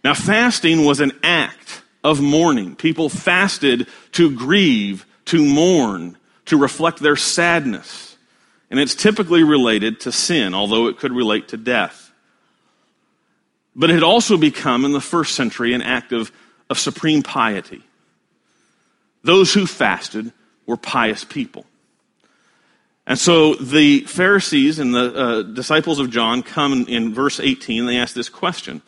Now, 0.02 0.14
fasting 0.14 0.86
was 0.86 1.00
an 1.00 1.12
act 1.22 1.82
of 2.02 2.22
mourning. 2.22 2.76
People 2.76 3.10
fasted 3.10 3.88
to 4.12 4.34
grieve 4.34 5.04
to 5.26 5.44
mourn, 5.44 6.16
to 6.46 6.56
reflect 6.56 7.00
their 7.00 7.16
sadness. 7.16 8.16
And 8.70 8.80
it's 8.80 8.94
typically 8.94 9.42
related 9.42 10.00
to 10.00 10.12
sin, 10.12 10.54
although 10.54 10.88
it 10.88 10.98
could 10.98 11.12
relate 11.12 11.48
to 11.48 11.56
death. 11.56 12.12
But 13.76 13.90
it 13.90 13.94
had 13.94 14.02
also 14.02 14.36
become, 14.36 14.84
in 14.84 14.92
the 14.92 15.00
first 15.00 15.34
century, 15.34 15.74
an 15.74 15.82
act 15.82 16.12
of, 16.12 16.32
of 16.70 16.78
supreme 16.78 17.22
piety. 17.22 17.82
Those 19.22 19.52
who 19.52 19.66
fasted 19.66 20.32
were 20.66 20.76
pious 20.76 21.24
people. 21.24 21.66
And 23.06 23.18
so 23.18 23.54
the 23.54 24.00
Pharisees 24.00 24.78
and 24.78 24.94
the 24.94 25.14
uh, 25.14 25.42
disciples 25.42 25.98
of 25.98 26.10
John 26.10 26.42
come 26.42 26.86
in, 26.88 27.12
verse 27.12 27.38
18, 27.38 27.86
they 27.86 27.98
ask 27.98 28.14
this 28.14 28.28
question. 28.28 28.80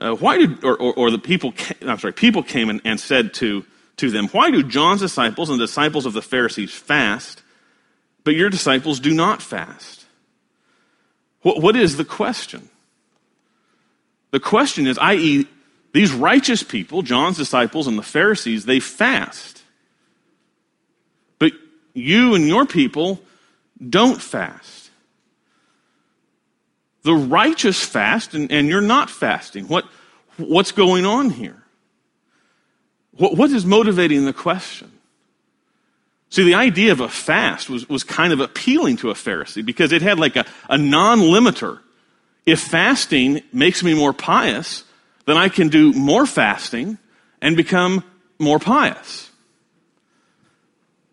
Uh, 0.00 0.14
why 0.14 0.38
did, 0.38 0.64
or, 0.64 0.76
or, 0.76 0.92
or, 0.94 1.10
the 1.10 1.20
people, 1.20 1.52
came, 1.52 1.88
I'm 1.88 1.98
sorry, 1.98 2.12
people 2.12 2.42
came 2.42 2.68
and, 2.68 2.80
and 2.84 2.98
said 2.98 3.32
to 3.34 3.64
to 3.96 4.10
them, 4.10 4.28
Why 4.28 4.50
do 4.50 4.62
John's 4.62 5.00
disciples 5.00 5.50
and 5.50 5.60
the 5.60 5.66
disciples 5.66 6.06
of 6.06 6.12
the 6.12 6.22
Pharisees 6.22 6.72
fast, 6.72 7.42
but 8.24 8.34
your 8.34 8.50
disciples 8.50 8.98
do 8.98 9.12
not 9.12 9.42
fast. 9.42 10.06
What, 11.42 11.60
what 11.60 11.76
is 11.76 11.96
the 11.96 12.04
question? 12.04 12.70
The 14.30 14.40
question 14.40 14.86
is, 14.86 14.98
i.e., 14.98 15.46
these 15.92 16.12
righteous 16.12 16.62
people, 16.62 17.02
John's 17.02 17.36
disciples 17.36 17.86
and 17.86 17.96
the 17.96 18.02
Pharisees, 18.02 18.64
they 18.64 18.80
fast. 18.80 19.62
But 21.38 21.52
you 21.92 22.34
and 22.34 22.48
your 22.48 22.66
people 22.66 23.20
don't 23.86 24.20
fast. 24.20 24.90
The 27.02 27.14
righteous 27.14 27.84
fast, 27.84 28.34
and, 28.34 28.50
and 28.50 28.66
you're 28.66 28.80
not 28.80 29.10
fasting. 29.10 29.68
What, 29.68 29.84
what's 30.38 30.72
going 30.72 31.04
on 31.04 31.30
here? 31.30 31.63
What, 33.16 33.36
what 33.36 33.50
is 33.50 33.64
motivating 33.64 34.24
the 34.24 34.32
question? 34.32 34.90
See, 36.30 36.44
the 36.44 36.54
idea 36.54 36.90
of 36.92 37.00
a 37.00 37.08
fast 37.08 37.70
was, 37.70 37.88
was 37.88 38.02
kind 38.02 38.32
of 38.32 38.40
appealing 38.40 38.96
to 38.98 39.10
a 39.10 39.14
Pharisee 39.14 39.64
because 39.64 39.92
it 39.92 40.02
had 40.02 40.18
like 40.18 40.36
a, 40.36 40.44
a 40.68 40.76
non 40.76 41.20
limiter. 41.20 41.78
If 42.44 42.60
fasting 42.60 43.42
makes 43.52 43.82
me 43.82 43.94
more 43.94 44.12
pious, 44.12 44.84
then 45.26 45.36
I 45.36 45.48
can 45.48 45.68
do 45.68 45.92
more 45.92 46.26
fasting 46.26 46.98
and 47.40 47.56
become 47.56 48.02
more 48.38 48.58
pious. 48.58 49.30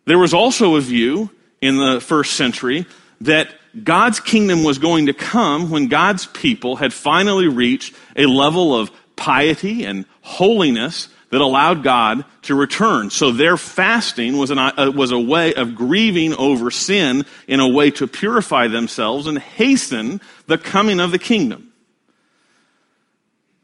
There 0.06 0.18
was 0.18 0.34
also 0.34 0.76
a 0.76 0.82
view 0.82 1.30
in 1.62 1.78
the 1.78 2.02
first 2.02 2.34
century 2.34 2.86
that 3.22 3.54
God's 3.84 4.20
kingdom 4.20 4.64
was 4.64 4.80
going 4.80 5.06
to 5.06 5.14
come 5.14 5.70
when 5.70 5.88
God's 5.88 6.26
people 6.26 6.76
had 6.76 6.92
finally 6.92 7.48
reached 7.48 7.94
a 8.16 8.26
level 8.26 8.76
of 8.76 8.92
piety 9.16 9.86
and 9.86 10.06
holiness 10.22 11.08
that 11.32 11.42
allowed 11.42 11.82
God 11.82 12.26
to 12.44 12.56
return. 12.56 13.10
So 13.10 13.32
their 13.32 13.58
fasting 13.58 14.38
was, 14.38 14.52
an, 14.52 14.60
uh, 14.60 14.92
was 14.94 15.12
a 15.12 15.20
way 15.20 15.54
of 15.54 15.76
grieving 15.76 16.34
over 16.34 16.70
sin 16.70 17.26
in 17.48 17.60
a 17.60 17.68
way 17.68 17.90
to 17.92 18.06
purify 18.06 18.68
themselves 18.68 19.28
and 19.28 19.40
hasten 19.40 20.22
the 20.48 20.58
coming 20.58 21.00
of 21.00 21.12
the 21.12 21.20
kingdom. 21.20 21.72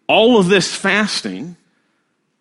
All 0.07 0.39
of 0.39 0.47
this 0.47 0.73
fasting 0.73 1.57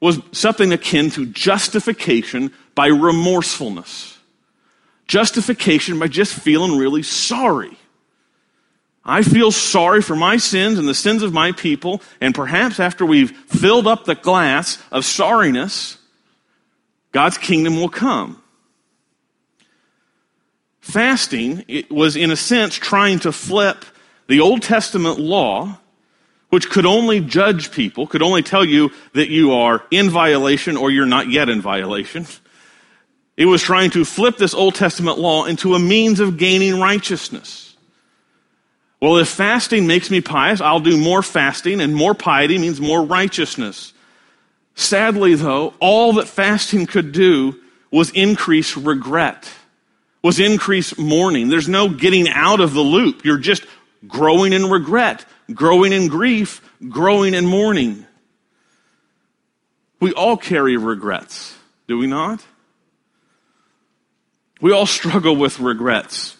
was 0.01 0.21
something 0.33 0.73
akin 0.73 1.11
to 1.11 1.27
justification 1.27 2.53
by 2.77 2.87
remorsefulness. 2.87 4.17
Justification 5.09 5.99
by 5.99 6.07
just 6.07 6.35
feeling 6.35 6.79
really 6.79 7.03
sorry. 7.03 7.77
I 9.09 9.23
feel 9.23 9.53
sorry 9.53 10.03
for 10.03 10.16
my 10.16 10.37
sins 10.37 10.81
and 10.81 10.88
the 10.88 10.95
sins 10.95 11.23
of 11.23 11.33
my 11.33 11.53
people, 11.53 12.03
and 12.21 12.35
perhaps 12.35 12.81
after 12.81 13.07
we've 13.07 13.31
filled 13.31 13.87
up 13.87 14.05
the 14.05 14.16
glass 14.16 14.83
of 14.90 15.05
sorriness, 15.05 15.97
God's 17.12 17.38
kingdom 17.38 17.77
will 17.77 17.88
come. 17.88 18.42
Fasting 20.81 21.64
was, 21.88 22.16
in 22.16 22.33
a 22.33 22.37
sense, 22.37 22.75
trying 22.75 23.21
to 23.21 23.31
flip 23.31 23.85
the 24.27 24.40
Old 24.40 24.62
Testament 24.62 25.21
law, 25.21 25.79
which 26.49 26.69
could 26.69 26.85
only 26.85 27.21
judge 27.21 27.71
people, 27.71 28.09
could 28.09 28.23
only 28.23 28.42
tell 28.42 28.64
you 28.64 28.90
that 29.12 29.29
you 29.29 29.53
are 29.53 29.85
in 29.92 30.11
violation 30.11 30.77
or 30.77 30.90
you're 30.90 31.07
not 31.07 31.31
yet 31.31 31.49
in 31.49 31.61
violation. 31.61 32.27
It 33.37 33.47
was 33.47 33.62
trying 33.62 33.90
to 33.90 34.05
flip 34.05 34.37
this 34.37 34.55
Old 34.55 34.75
Testament 34.75 35.19
law 35.19 35.45
into 35.45 35.75
a 35.75 35.79
means 35.79 36.19
of 36.19 36.38
gaining 36.38 36.81
righteousness. 36.81 37.65
Well, 39.00 39.18
if 39.18 39.28
fasting 39.28 39.87
makes 39.87 40.11
me 40.11 40.20
pious, 40.20 40.61
I'll 40.61 40.80
do 40.80 40.96
more 40.96 41.22
fasting, 41.22 41.80
and 41.80 41.94
more 41.94 42.14
piety 42.14 42.59
means 42.59 42.80
more 42.80 43.04
righteousness. 43.04 43.92
Sadly, 44.74 45.35
though, 45.35 45.74
all 45.80 46.14
that 46.14 46.28
fasting 46.28 46.87
could 46.87 47.12
do 47.12 47.56
was 47.90 48.11
increase 48.11 48.76
regret, 48.76 49.50
was 50.22 50.40
increase 50.40 50.98
mourning. 50.98 51.48
There's 51.48 51.68
no 51.68 51.88
getting 51.88 52.28
out 52.28 52.61
of 52.61 52.74
the 52.74 52.80
loop. 52.80 53.24
You're 53.24 53.38
just 53.38 53.64
growing 54.06 54.52
in 54.52 54.70
regret, 54.70 55.24
growing 55.52 55.92
in 55.92 56.09
grief, 56.09 56.61
growing 56.88 57.35
in 57.35 57.46
mourning. 57.46 58.06
We 60.00 60.12
all 60.12 60.37
carry 60.37 60.76
regrets, 60.76 61.56
do 61.88 61.96
we 61.98 62.06
not? 62.06 62.44
We 64.61 64.72
all 64.72 64.87
struggle 64.87 65.37
with 65.37 65.61
regrets. 65.61 66.36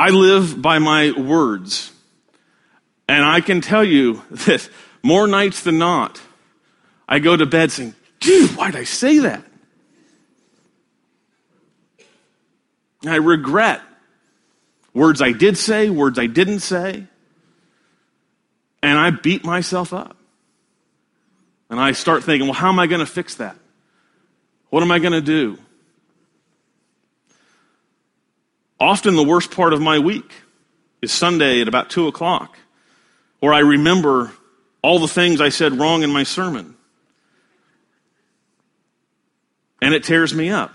I 0.00 0.08
live 0.08 0.62
by 0.62 0.78
my 0.78 1.10
words. 1.10 1.92
And 3.06 3.22
I 3.22 3.42
can 3.42 3.60
tell 3.60 3.84
you 3.84 4.22
that 4.30 4.66
more 5.02 5.26
nights 5.26 5.62
than 5.62 5.76
not, 5.76 6.18
I 7.06 7.18
go 7.18 7.36
to 7.36 7.44
bed 7.44 7.70
saying, 7.70 7.94
dude, 8.18 8.56
why 8.56 8.70
did 8.70 8.80
I 8.80 8.84
say 8.84 9.18
that? 9.18 9.44
I 13.06 13.16
regret 13.16 13.82
words 14.94 15.20
I 15.20 15.32
did 15.32 15.58
say, 15.58 15.90
words 15.90 16.18
I 16.18 16.28
didn't 16.28 16.60
say. 16.60 17.06
And 18.82 18.98
I 18.98 19.10
beat 19.10 19.44
myself 19.44 19.92
up. 19.92 20.16
And 21.68 21.78
I 21.78 21.92
start 21.92 22.24
thinking, 22.24 22.48
well, 22.48 22.54
how 22.54 22.70
am 22.70 22.78
I 22.78 22.86
going 22.86 23.00
to 23.00 23.06
fix 23.06 23.34
that? 23.34 23.54
What 24.70 24.82
am 24.82 24.90
I 24.90 24.98
going 24.98 25.12
to 25.12 25.20
do? 25.20 25.58
Often 28.80 29.16
the 29.16 29.22
worst 29.22 29.50
part 29.50 29.74
of 29.74 29.80
my 29.80 29.98
week 29.98 30.32
is 31.02 31.12
Sunday 31.12 31.60
at 31.60 31.68
about 31.68 31.90
2 31.90 32.08
o'clock, 32.08 32.58
where 33.40 33.52
I 33.52 33.58
remember 33.58 34.32
all 34.82 34.98
the 34.98 35.08
things 35.08 35.40
I 35.40 35.50
said 35.50 35.78
wrong 35.78 36.02
in 36.02 36.10
my 36.10 36.22
sermon. 36.22 36.76
And 39.82 39.94
it 39.94 40.04
tears 40.04 40.34
me 40.34 40.48
up. 40.48 40.72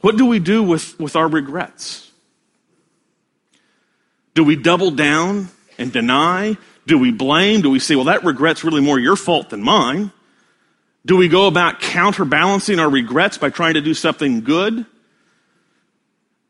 What 0.00 0.16
do 0.16 0.26
we 0.26 0.38
do 0.38 0.62
with, 0.62 0.98
with 0.98 1.14
our 1.14 1.28
regrets? 1.28 2.10
Do 4.34 4.44
we 4.44 4.56
double 4.56 4.90
down 4.90 5.48
and 5.78 5.92
deny? 5.92 6.56
Do 6.86 6.98
we 6.98 7.12
blame? 7.12 7.60
Do 7.60 7.70
we 7.70 7.78
say, 7.78 7.94
well, 7.94 8.06
that 8.06 8.24
regret's 8.24 8.64
really 8.64 8.80
more 8.80 8.98
your 8.98 9.16
fault 9.16 9.50
than 9.50 9.62
mine? 9.62 10.10
Do 11.04 11.16
we 11.16 11.28
go 11.28 11.46
about 11.46 11.80
counterbalancing 11.80 12.78
our 12.78 12.88
regrets 12.88 13.38
by 13.38 13.50
trying 13.50 13.74
to 13.74 13.80
do 13.80 13.94
something 13.94 14.40
good? 14.40 14.86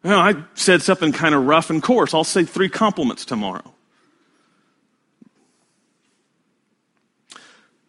I 0.05 0.43
said 0.55 0.83
something 0.83 1.13
kind 1.13 1.35
of 1.35 1.47
rough 1.47 1.71
and 1.71 1.83
coarse. 1.83 2.15
I'll 2.15 2.25
say 2.25 2.45
three 2.45 2.69
compliments 2.69 3.25
tomorrow. 3.25 3.75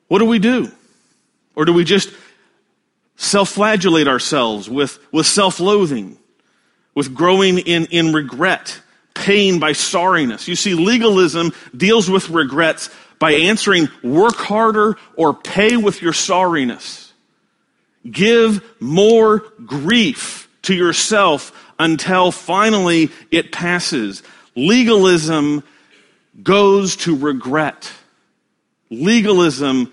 What 0.07 0.19
do 0.19 0.25
we 0.25 0.39
do? 0.39 0.69
Or 1.55 1.63
do 1.63 1.71
we 1.71 1.85
just 1.85 2.11
self 3.15 3.49
flagellate 3.49 4.07
ourselves 4.07 4.69
with, 4.69 4.99
with 5.11 5.25
self 5.25 5.61
loathing, 5.61 6.17
with 6.93 7.13
growing 7.13 7.59
in, 7.59 7.85
in 7.85 8.11
regret, 8.11 8.81
pain 9.13 9.59
by 9.59 9.71
sorriness? 9.71 10.49
You 10.49 10.57
see, 10.57 10.73
legalism 10.73 11.53
deals 11.75 12.09
with 12.09 12.29
regrets 12.29 12.89
by 13.19 13.33
answering 13.33 13.87
work 14.03 14.35
harder 14.35 14.97
or 15.15 15.33
pay 15.33 15.77
with 15.77 16.01
your 16.01 16.13
sorriness. 16.13 17.11
Give 18.09 18.61
more 18.81 19.39
grief 19.65 20.49
to 20.63 20.73
yourself 20.73 21.53
until 21.81 22.31
finally 22.31 23.09
it 23.31 23.51
passes. 23.51 24.21
Legalism 24.55 25.63
goes 26.43 26.95
to 26.95 27.17
regret. 27.17 27.91
Legalism 28.91 29.91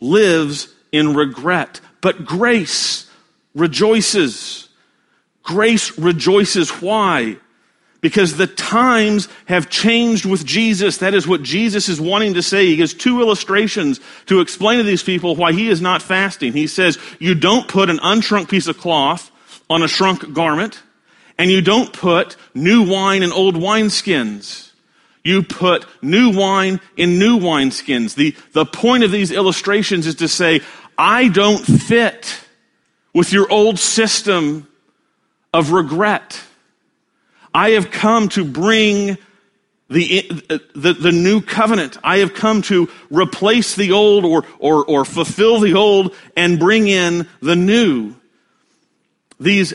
lives 0.00 0.68
in 0.92 1.14
regret. 1.14 1.80
But 2.02 2.26
grace 2.26 3.10
rejoices. 3.54 4.68
Grace 5.42 5.98
rejoices. 5.98 6.70
Why? 6.70 7.38
Because 8.02 8.36
the 8.36 8.48
times 8.48 9.28
have 9.46 9.70
changed 9.70 10.26
with 10.26 10.44
Jesus. 10.44 10.98
That 10.98 11.14
is 11.14 11.26
what 11.26 11.42
Jesus 11.42 11.88
is 11.88 12.00
wanting 12.00 12.34
to 12.34 12.42
say. 12.42 12.66
He 12.66 12.76
gives 12.76 12.92
two 12.92 13.22
illustrations 13.22 14.00
to 14.26 14.40
explain 14.40 14.78
to 14.78 14.84
these 14.84 15.02
people 15.02 15.34
why 15.34 15.52
he 15.52 15.68
is 15.68 15.80
not 15.80 16.02
fasting. 16.02 16.52
He 16.52 16.66
says, 16.66 16.98
you 17.18 17.34
don't 17.34 17.68
put 17.68 17.88
an 17.88 17.98
unshrunk 17.98 18.50
piece 18.50 18.66
of 18.66 18.76
cloth 18.76 19.30
on 19.70 19.82
a 19.82 19.88
shrunk 19.88 20.34
garment 20.34 20.82
and 21.38 21.50
you 21.50 21.62
don't 21.62 21.92
put 21.92 22.36
new 22.54 22.82
wine 22.82 23.22
in 23.22 23.32
old 23.32 23.54
wineskins. 23.54 24.70
You 25.24 25.42
put 25.42 25.86
new 26.02 26.30
wine 26.30 26.80
in 26.96 27.18
new 27.18 27.38
wineskins. 27.38 28.14
The, 28.14 28.34
the 28.52 28.66
point 28.66 29.04
of 29.04 29.12
these 29.12 29.30
illustrations 29.30 30.06
is 30.06 30.16
to 30.16 30.28
say, 30.28 30.60
I 30.98 31.28
don't 31.28 31.64
fit 31.64 32.40
with 33.14 33.32
your 33.32 33.50
old 33.50 33.78
system 33.78 34.68
of 35.52 35.70
regret. 35.70 36.42
I 37.54 37.70
have 37.70 37.90
come 37.90 38.28
to 38.30 38.44
bring 38.44 39.18
the, 39.88 40.22
the, 40.74 40.94
the, 40.94 41.12
new 41.12 41.42
covenant. 41.42 41.98
I 42.02 42.18
have 42.18 42.32
come 42.32 42.62
to 42.62 42.88
replace 43.10 43.74
the 43.74 43.92
old 43.92 44.24
or, 44.24 44.44
or, 44.58 44.84
or 44.86 45.04
fulfill 45.04 45.60
the 45.60 45.74
old 45.74 46.14
and 46.34 46.58
bring 46.58 46.88
in 46.88 47.28
the 47.40 47.56
new. 47.56 48.16
These 49.38 49.74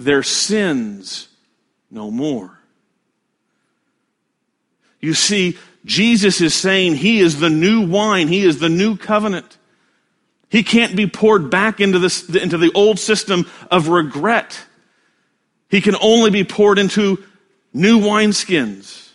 their 0.00 0.22
sins 0.22 1.28
no 1.90 2.10
more. 2.10 2.58
You 5.00 5.14
see, 5.14 5.58
Jesus 5.84 6.40
is 6.40 6.54
saying 6.54 6.96
he 6.96 7.20
is 7.20 7.38
the 7.38 7.50
new 7.50 7.86
wine. 7.86 8.28
He 8.28 8.44
is 8.44 8.58
the 8.58 8.68
new 8.68 8.96
covenant. 8.96 9.58
He 10.48 10.62
can't 10.62 10.96
be 10.96 11.06
poured 11.06 11.50
back 11.50 11.80
into, 11.80 11.98
this, 11.98 12.28
into 12.28 12.58
the 12.58 12.72
old 12.74 12.98
system 12.98 13.46
of 13.70 13.88
regret. 13.88 14.60
He 15.68 15.80
can 15.80 15.94
only 16.00 16.30
be 16.30 16.44
poured 16.44 16.78
into 16.78 17.22
new 17.72 18.00
wineskins. 18.00 19.10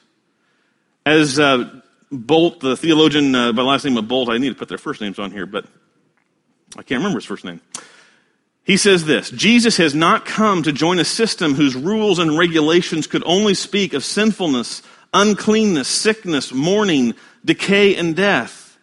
As 1.06 1.38
uh, 1.38 1.82
Bolt, 2.12 2.62
the 2.62 2.78
theologian 2.78 3.36
uh, 3.36 3.52
by 3.52 3.64
last 3.64 3.86
name 3.86 3.98
of 3.98 4.08
Bolt, 4.08 4.30
I 4.30 4.38
need 4.38 4.50
to 4.50 4.56
put 4.56 4.70
their 4.70 4.78
first 4.78 5.02
names 5.02 5.20
on 5.20 5.32
here, 5.32 5.46
but 5.46 5.66
I 6.78 6.84
can't 6.84 7.00
remember 7.00 7.18
his 7.18 7.26
first 7.26 7.44
name. 7.44 7.60
He 8.66 8.78
says 8.78 9.06
this 9.06 9.30
Jesus 9.30 9.78
has 9.78 9.96
not 9.96 10.26
come 10.26 10.64
to 10.64 10.74
join 10.74 11.00
a 11.00 11.06
system 11.06 11.54
whose 11.54 11.76
rules 11.76 12.20
and 12.20 12.38
regulations 12.38 13.08
could 13.08 13.24
only 13.26 13.54
speak 13.54 13.94
of 13.94 14.04
sinfulness 14.04 14.82
uncleanness, 15.16 15.88
sickness, 15.88 16.54
mourning, 16.54 17.16
decay, 17.44 17.96
and 17.96 18.16
death. 18.16 18.78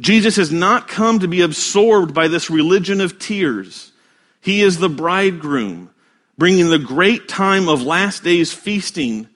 Jesus 0.00 0.36
has 0.36 0.50
not 0.50 0.88
come 0.88 1.20
to 1.20 1.28
be 1.28 1.42
absorbed 1.42 2.12
by 2.12 2.28
this 2.28 2.50
religion 2.50 3.00
of 3.00 3.18
tears. 3.18 3.92
He 4.40 4.62
is 4.62 4.78
the 4.78 4.88
bridegroom, 4.88 5.90
bringing 6.36 6.70
the 6.70 6.78
great 6.78 7.28
time 7.28 7.68
of 7.68 7.82
last 7.82 8.24
days 8.24 8.52
feasting 8.52 9.28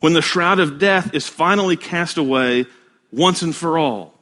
when 0.00 0.12
the 0.12 0.22
shroud 0.22 0.60
of 0.60 0.78
death 0.78 1.14
is 1.14 1.26
finally 1.26 1.76
cast 1.76 2.18
away 2.18 2.66
once 3.10 3.42
and 3.42 3.56
for 3.56 3.78
all. 3.78 4.15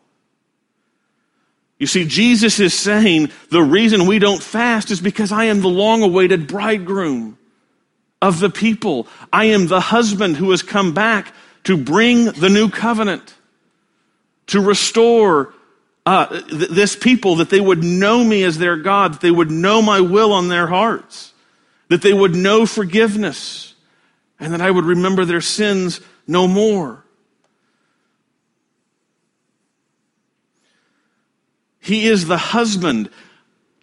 You 1.78 1.86
see, 1.86 2.06
Jesus 2.06 2.60
is 2.60 2.72
saying 2.72 3.30
the 3.50 3.62
reason 3.62 4.06
we 4.06 4.18
don't 4.18 4.42
fast 4.42 4.90
is 4.90 5.00
because 5.00 5.32
I 5.32 5.44
am 5.44 5.60
the 5.60 5.68
long 5.68 6.02
awaited 6.02 6.46
bridegroom 6.46 7.36
of 8.22 8.40
the 8.40 8.50
people. 8.50 9.08
I 9.32 9.46
am 9.46 9.66
the 9.66 9.80
husband 9.80 10.36
who 10.36 10.50
has 10.52 10.62
come 10.62 10.94
back 10.94 11.34
to 11.64 11.76
bring 11.76 12.26
the 12.26 12.48
new 12.48 12.68
covenant, 12.68 13.34
to 14.48 14.60
restore 14.60 15.52
uh, 16.06 16.26
th- 16.26 16.70
this 16.70 16.94
people, 16.94 17.36
that 17.36 17.50
they 17.50 17.60
would 17.60 17.82
know 17.82 18.22
me 18.22 18.44
as 18.44 18.58
their 18.58 18.76
God, 18.76 19.14
that 19.14 19.20
they 19.20 19.30
would 19.30 19.50
know 19.50 19.82
my 19.82 20.00
will 20.00 20.32
on 20.32 20.48
their 20.48 20.66
hearts, 20.66 21.32
that 21.88 22.02
they 22.02 22.12
would 22.12 22.34
know 22.34 22.66
forgiveness, 22.66 23.74
and 24.38 24.52
that 24.52 24.60
I 24.60 24.70
would 24.70 24.84
remember 24.84 25.24
their 25.24 25.40
sins 25.40 26.00
no 26.26 26.46
more. 26.46 27.03
He 31.84 32.06
is 32.06 32.26
the 32.26 32.38
husband 32.38 33.10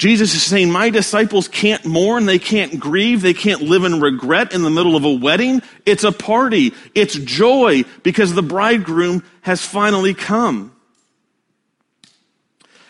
Jesus 0.01 0.33
is 0.33 0.41
saying, 0.41 0.71
My 0.71 0.89
disciples 0.89 1.47
can't 1.47 1.85
mourn, 1.85 2.25
they 2.25 2.39
can't 2.39 2.79
grieve, 2.79 3.21
they 3.21 3.35
can't 3.35 3.61
live 3.61 3.83
in 3.83 4.01
regret 4.01 4.51
in 4.51 4.63
the 4.63 4.71
middle 4.71 4.95
of 4.95 5.03
a 5.03 5.13
wedding. 5.13 5.61
It's 5.85 6.03
a 6.03 6.11
party, 6.11 6.73
it's 6.95 7.13
joy 7.13 7.83
because 8.01 8.33
the 8.33 8.41
bridegroom 8.41 9.23
has 9.41 9.63
finally 9.63 10.15
come. 10.15 10.75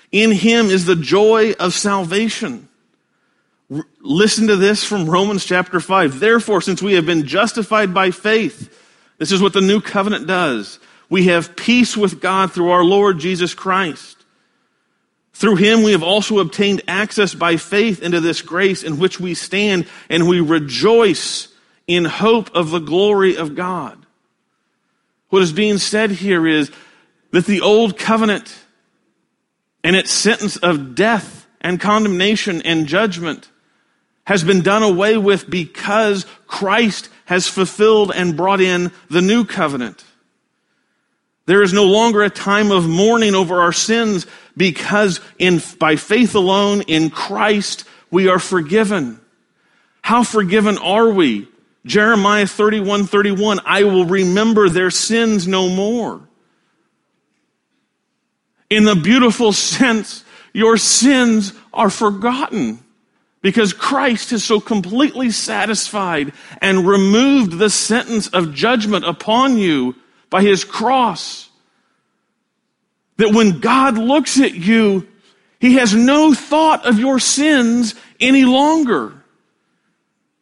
In 0.10 0.32
him 0.32 0.68
is 0.68 0.86
the 0.86 0.96
joy 0.96 1.52
of 1.60 1.74
salvation. 1.74 2.70
R- 3.70 3.84
listen 4.00 4.48
to 4.48 4.56
this 4.56 4.82
from 4.86 5.10
Romans 5.10 5.44
chapter 5.44 5.82
5. 5.82 6.22
Therefore, 6.22 6.62
since 6.62 6.82
we 6.82 6.94
have 6.94 7.06
been 7.06 7.28
justified 7.28 7.94
by 7.94 8.12
faith, 8.12 8.74
this 9.18 9.34
is 9.34 9.42
what 9.42 9.52
the 9.52 9.60
new 9.60 9.82
covenant 9.82 10.28
does. 10.28 10.80
We 11.10 11.26
have 11.26 11.58
peace 11.58 11.98
with 11.98 12.22
God 12.22 12.54
through 12.54 12.70
our 12.70 12.86
Lord 12.86 13.20
Jesus 13.20 13.54
Christ 13.54 14.21
through 15.42 15.56
him 15.56 15.82
we 15.82 15.94
have 15.94 16.04
also 16.04 16.38
obtained 16.38 16.84
access 16.88 17.34
by 17.34 17.58
faith 17.58 18.04
into 18.04 18.22
this 18.22 18.44
grace 18.44 18.84
in 18.84 19.00
which 19.00 19.20
we 19.20 19.34
stand, 19.34 19.88
and 20.08 20.28
we 20.28 20.40
rejoice 20.40 21.48
in 21.88 22.06
hope 22.06 22.56
of 22.56 22.70
the 22.70 22.80
glory 22.80 23.36
of 23.36 23.56
God. 23.56 23.98
What 25.30 25.42
is 25.42 25.52
being 25.52 25.80
said 25.80 26.12
here 26.12 26.46
is 26.46 26.70
that 27.32 27.48
the 27.48 27.62
old 27.62 27.98
covenant 27.98 28.56
and 29.84 29.96
its 29.96 30.12
sentence 30.12 30.58
of 30.58 30.94
death 30.94 31.48
and 31.60 31.82
condemnation 31.82 32.62
and 32.62 32.86
judgment 32.86 33.50
has 34.26 34.44
been 34.44 34.62
done 34.62 34.84
away 34.84 35.18
with 35.18 35.50
because 35.50 36.28
Christ 36.46 37.10
has 37.26 37.48
fulfilled 37.48 38.12
and 38.14 38.38
brought 38.38 38.62
in 38.62 38.92
the 39.10 39.24
new 39.24 39.44
covenant. 39.44 40.06
There 41.48 41.64
is 41.64 41.74
no 41.74 41.86
longer 41.86 42.22
a 42.22 42.30
time 42.30 42.72
of 42.72 42.88
mourning 42.88 43.34
over 43.34 43.60
our 43.62 43.74
sins 43.74 44.28
because 44.56 45.20
in, 45.38 45.62
by 45.80 45.96
faith 45.96 46.36
alone 46.36 46.82
in 46.82 47.10
Christ 47.10 47.86
we 48.10 48.28
are 48.28 48.40
forgiven. 48.40 49.20
How 50.02 50.24
forgiven 50.24 50.78
are 50.78 51.10
we? 51.10 51.48
Jeremiah 51.86 52.48
31 52.48 53.06
31, 53.06 53.60
I 53.66 53.84
will 53.84 54.06
remember 54.06 54.70
their 54.70 54.92
sins 54.92 55.48
no 55.48 55.70
more. 55.70 56.22
In 58.70 58.86
the 58.86 58.96
beautiful 58.96 59.52
sense, 59.52 60.24
your 60.54 60.78
sins 60.78 61.54
are 61.74 61.90
forgotten 61.90 62.80
because 63.42 63.74
Christ 63.74 64.30
has 64.30 64.44
so 64.44 64.60
completely 64.60 65.32
satisfied 65.32 66.34
and 66.62 66.88
removed 66.88 67.58
the 67.58 67.70
sentence 67.70 68.28
of 68.28 68.54
judgment 68.54 69.06
upon 69.06 69.58
you 69.58 69.96
by 70.30 70.42
his 70.42 70.64
cross. 70.64 71.51
That 73.22 73.36
when 73.36 73.60
God 73.60 74.00
looks 74.00 74.40
at 74.40 74.56
you, 74.56 75.08
he 75.60 75.76
has 75.76 75.94
no 75.94 76.34
thought 76.34 76.88
of 76.88 76.98
your 76.98 77.20
sins 77.20 77.94
any 78.20 78.46
longer. 78.46 79.14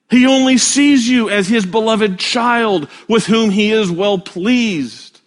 He 0.10 0.26
only 0.26 0.58
sees 0.58 1.06
you 1.06 1.30
as 1.30 1.50
his 1.50 1.66
beloved 1.66 2.20
child 2.20 2.88
with 3.10 3.26
whom 3.26 3.50
he 3.50 3.74
is 3.74 3.92
well 3.92 4.18
pleased, 4.18 5.20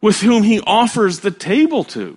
with 0.00 0.22
whom 0.22 0.42
he 0.42 0.62
offers 0.66 1.20
the 1.20 1.30
table 1.30 1.84
to. 1.84 2.16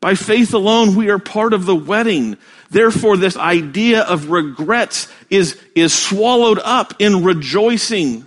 By 0.00 0.16
faith 0.16 0.54
alone, 0.54 0.96
we 0.96 1.08
are 1.08 1.20
part 1.20 1.52
of 1.52 1.66
the 1.66 1.76
wedding. 1.76 2.36
Therefore, 2.68 3.16
this 3.16 3.36
idea 3.36 4.02
of 4.02 4.28
regrets 4.28 5.06
is, 5.30 5.56
is 5.76 5.94
swallowed 5.94 6.58
up 6.58 6.94
in 6.98 7.22
rejoicing. 7.22 8.26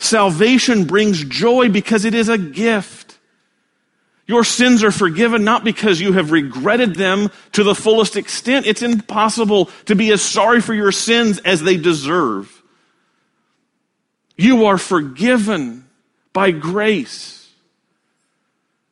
Salvation 0.00 0.84
brings 0.84 1.22
joy 1.22 1.68
because 1.68 2.06
it 2.06 2.14
is 2.14 2.30
a 2.30 2.38
gift. 2.38 3.18
Your 4.26 4.44
sins 4.44 4.82
are 4.82 4.90
forgiven 4.90 5.44
not 5.44 5.62
because 5.62 6.00
you 6.00 6.14
have 6.14 6.32
regretted 6.32 6.94
them 6.94 7.30
to 7.52 7.62
the 7.62 7.74
fullest 7.74 8.16
extent. 8.16 8.66
It's 8.66 8.80
impossible 8.80 9.66
to 9.84 9.94
be 9.94 10.10
as 10.10 10.22
sorry 10.22 10.62
for 10.62 10.72
your 10.72 10.90
sins 10.90 11.38
as 11.40 11.62
they 11.62 11.76
deserve. 11.76 12.62
You 14.38 14.64
are 14.64 14.78
forgiven 14.78 15.86
by 16.32 16.52
grace. 16.52 17.50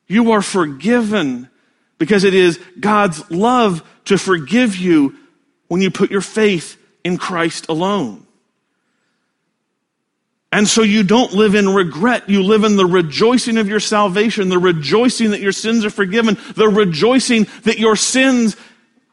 You 0.09 0.33
are 0.33 0.43
forgiven 0.43 1.49
because 1.97 2.25
it 2.25 2.35
is 2.35 2.61
God's 2.79 3.31
love 3.31 3.83
to 4.05 4.19
forgive 4.19 4.77
you 4.77 5.17
when 5.69 5.81
you 5.81 5.91
put 5.91 6.11
your 6.11 6.21
faith 6.21 6.77
in 7.03 7.17
Christ 7.17 7.71
alone. 7.71 8.27
And 10.51 10.67
so 10.67 10.83
you 10.83 11.03
don't 11.03 11.33
live 11.35 11.55
in 11.55 11.69
regret. 11.69 12.29
You 12.29 12.43
live 12.43 12.65
in 12.65 12.77
the 12.77 12.87
rejoicing 12.87 13.59
of 13.59 13.69
your 13.69 13.81
salvation, 13.81 14.49
the 14.49 14.59
rejoicing 14.59 15.33
that 15.33 15.41
your 15.41 15.53
sins 15.53 15.85
are 15.85 15.91
forgiven, 15.91 16.39
the 16.55 16.69
rejoicing 16.69 17.47
that 17.65 17.79
your 17.79 17.97
sins 17.97 18.57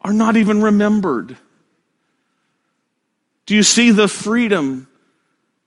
are 0.01 0.13
not 0.13 0.37
even 0.37 0.61
remembered. 0.61 1.35
Do 3.45 3.55
you 3.55 3.63
see 3.63 3.91
the 3.91 4.07
freedom 4.07 4.87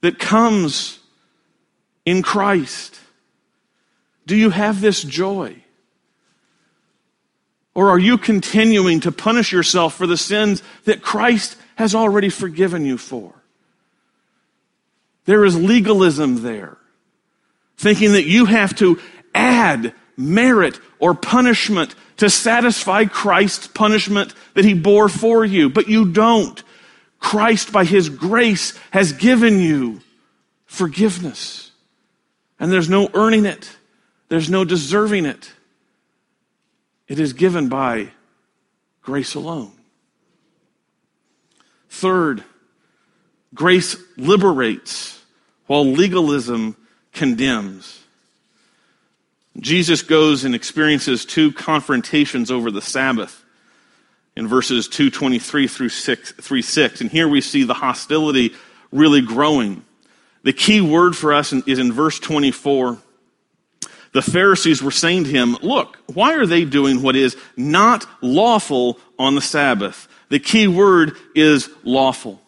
that 0.00 0.18
comes 0.18 0.98
in 2.04 2.22
Christ? 2.22 2.98
Do 4.26 4.36
you 4.36 4.50
have 4.50 4.80
this 4.80 5.02
joy? 5.02 5.62
Or 7.74 7.90
are 7.90 7.98
you 7.98 8.18
continuing 8.18 9.00
to 9.00 9.12
punish 9.12 9.52
yourself 9.52 9.94
for 9.94 10.06
the 10.06 10.16
sins 10.16 10.62
that 10.84 11.02
Christ 11.02 11.56
has 11.76 11.94
already 11.94 12.30
forgiven 12.30 12.84
you 12.84 12.98
for? 12.98 13.37
There 15.28 15.44
is 15.44 15.54
legalism 15.54 16.40
there, 16.42 16.78
thinking 17.76 18.12
that 18.12 18.24
you 18.24 18.46
have 18.46 18.74
to 18.76 18.98
add 19.34 19.92
merit 20.16 20.80
or 20.98 21.12
punishment 21.12 21.94
to 22.16 22.30
satisfy 22.30 23.04
Christ's 23.04 23.66
punishment 23.66 24.32
that 24.54 24.64
he 24.64 24.72
bore 24.72 25.10
for 25.10 25.44
you, 25.44 25.68
but 25.68 25.86
you 25.86 26.10
don't. 26.12 26.62
Christ, 27.18 27.72
by 27.72 27.84
his 27.84 28.08
grace, 28.08 28.72
has 28.90 29.12
given 29.12 29.60
you 29.60 30.00
forgiveness. 30.64 31.72
And 32.58 32.72
there's 32.72 32.88
no 32.88 33.10
earning 33.12 33.44
it, 33.44 33.76
there's 34.30 34.48
no 34.48 34.64
deserving 34.64 35.26
it. 35.26 35.52
It 37.06 37.20
is 37.20 37.34
given 37.34 37.68
by 37.68 38.12
grace 39.02 39.34
alone. 39.34 39.72
Third, 41.90 42.42
grace 43.52 43.94
liberates 44.16 45.17
while 45.68 45.86
legalism 45.86 46.76
condemns. 47.12 48.02
Jesus 49.60 50.02
goes 50.02 50.44
and 50.44 50.54
experiences 50.54 51.24
two 51.24 51.52
confrontations 51.52 52.50
over 52.50 52.70
the 52.70 52.82
Sabbath 52.82 53.44
in 54.36 54.48
verses 54.48 54.88
223 54.88 55.66
through 55.68 55.88
6, 55.88 56.32
3 56.32 56.62
6. 56.62 57.00
And 57.00 57.10
here 57.10 57.28
we 57.28 57.40
see 57.40 57.64
the 57.64 57.74
hostility 57.74 58.54
really 58.90 59.20
growing. 59.20 59.84
The 60.42 60.52
key 60.52 60.80
word 60.80 61.16
for 61.16 61.32
us 61.32 61.52
is 61.52 61.78
in 61.78 61.92
verse 61.92 62.18
24. 62.18 62.98
The 64.12 64.22
Pharisees 64.22 64.82
were 64.82 64.90
saying 64.90 65.24
to 65.24 65.30
him, 65.30 65.56
Look, 65.60 65.98
why 66.06 66.34
are 66.34 66.46
they 66.46 66.64
doing 66.64 67.02
what 67.02 67.16
is 67.16 67.36
not 67.56 68.06
lawful 68.22 68.98
on 69.18 69.34
the 69.34 69.40
Sabbath? 69.40 70.08
The 70.28 70.38
key 70.38 70.68
word 70.68 71.16
is 71.34 71.68
lawful. 71.82 72.40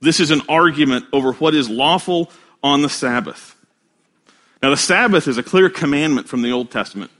This 0.00 0.20
is 0.20 0.30
an 0.30 0.42
argument 0.48 1.06
over 1.12 1.32
what 1.32 1.54
is 1.54 1.68
lawful 1.68 2.30
on 2.62 2.82
the 2.82 2.88
Sabbath. 2.88 3.56
Now, 4.62 4.70
the 4.70 4.76
Sabbath 4.76 5.28
is 5.28 5.38
a 5.38 5.42
clear 5.42 5.70
commandment 5.70 6.28
from 6.28 6.42
the 6.42 6.52
Old 6.52 6.70
Testament. 6.70 7.10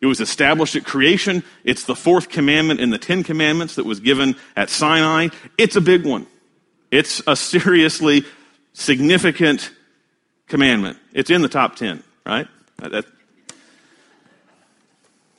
It 0.00 0.06
was 0.06 0.20
established 0.20 0.74
at 0.74 0.84
creation. 0.84 1.44
It's 1.62 1.84
the 1.84 1.94
fourth 1.94 2.28
commandment 2.28 2.80
in 2.80 2.90
the 2.90 2.98
Ten 2.98 3.22
Commandments 3.22 3.76
that 3.76 3.86
was 3.86 4.00
given 4.00 4.34
at 4.56 4.68
Sinai. 4.68 5.28
It's 5.56 5.76
a 5.76 5.80
big 5.80 6.04
one. 6.04 6.26
It's 6.90 7.22
a 7.26 7.36
seriously 7.36 8.24
significant 8.72 9.70
commandment. 10.48 10.98
It's 11.12 11.30
in 11.30 11.40
the 11.40 11.48
top 11.48 11.76
ten, 11.76 12.02
right? 12.26 12.48
That, 12.78 13.06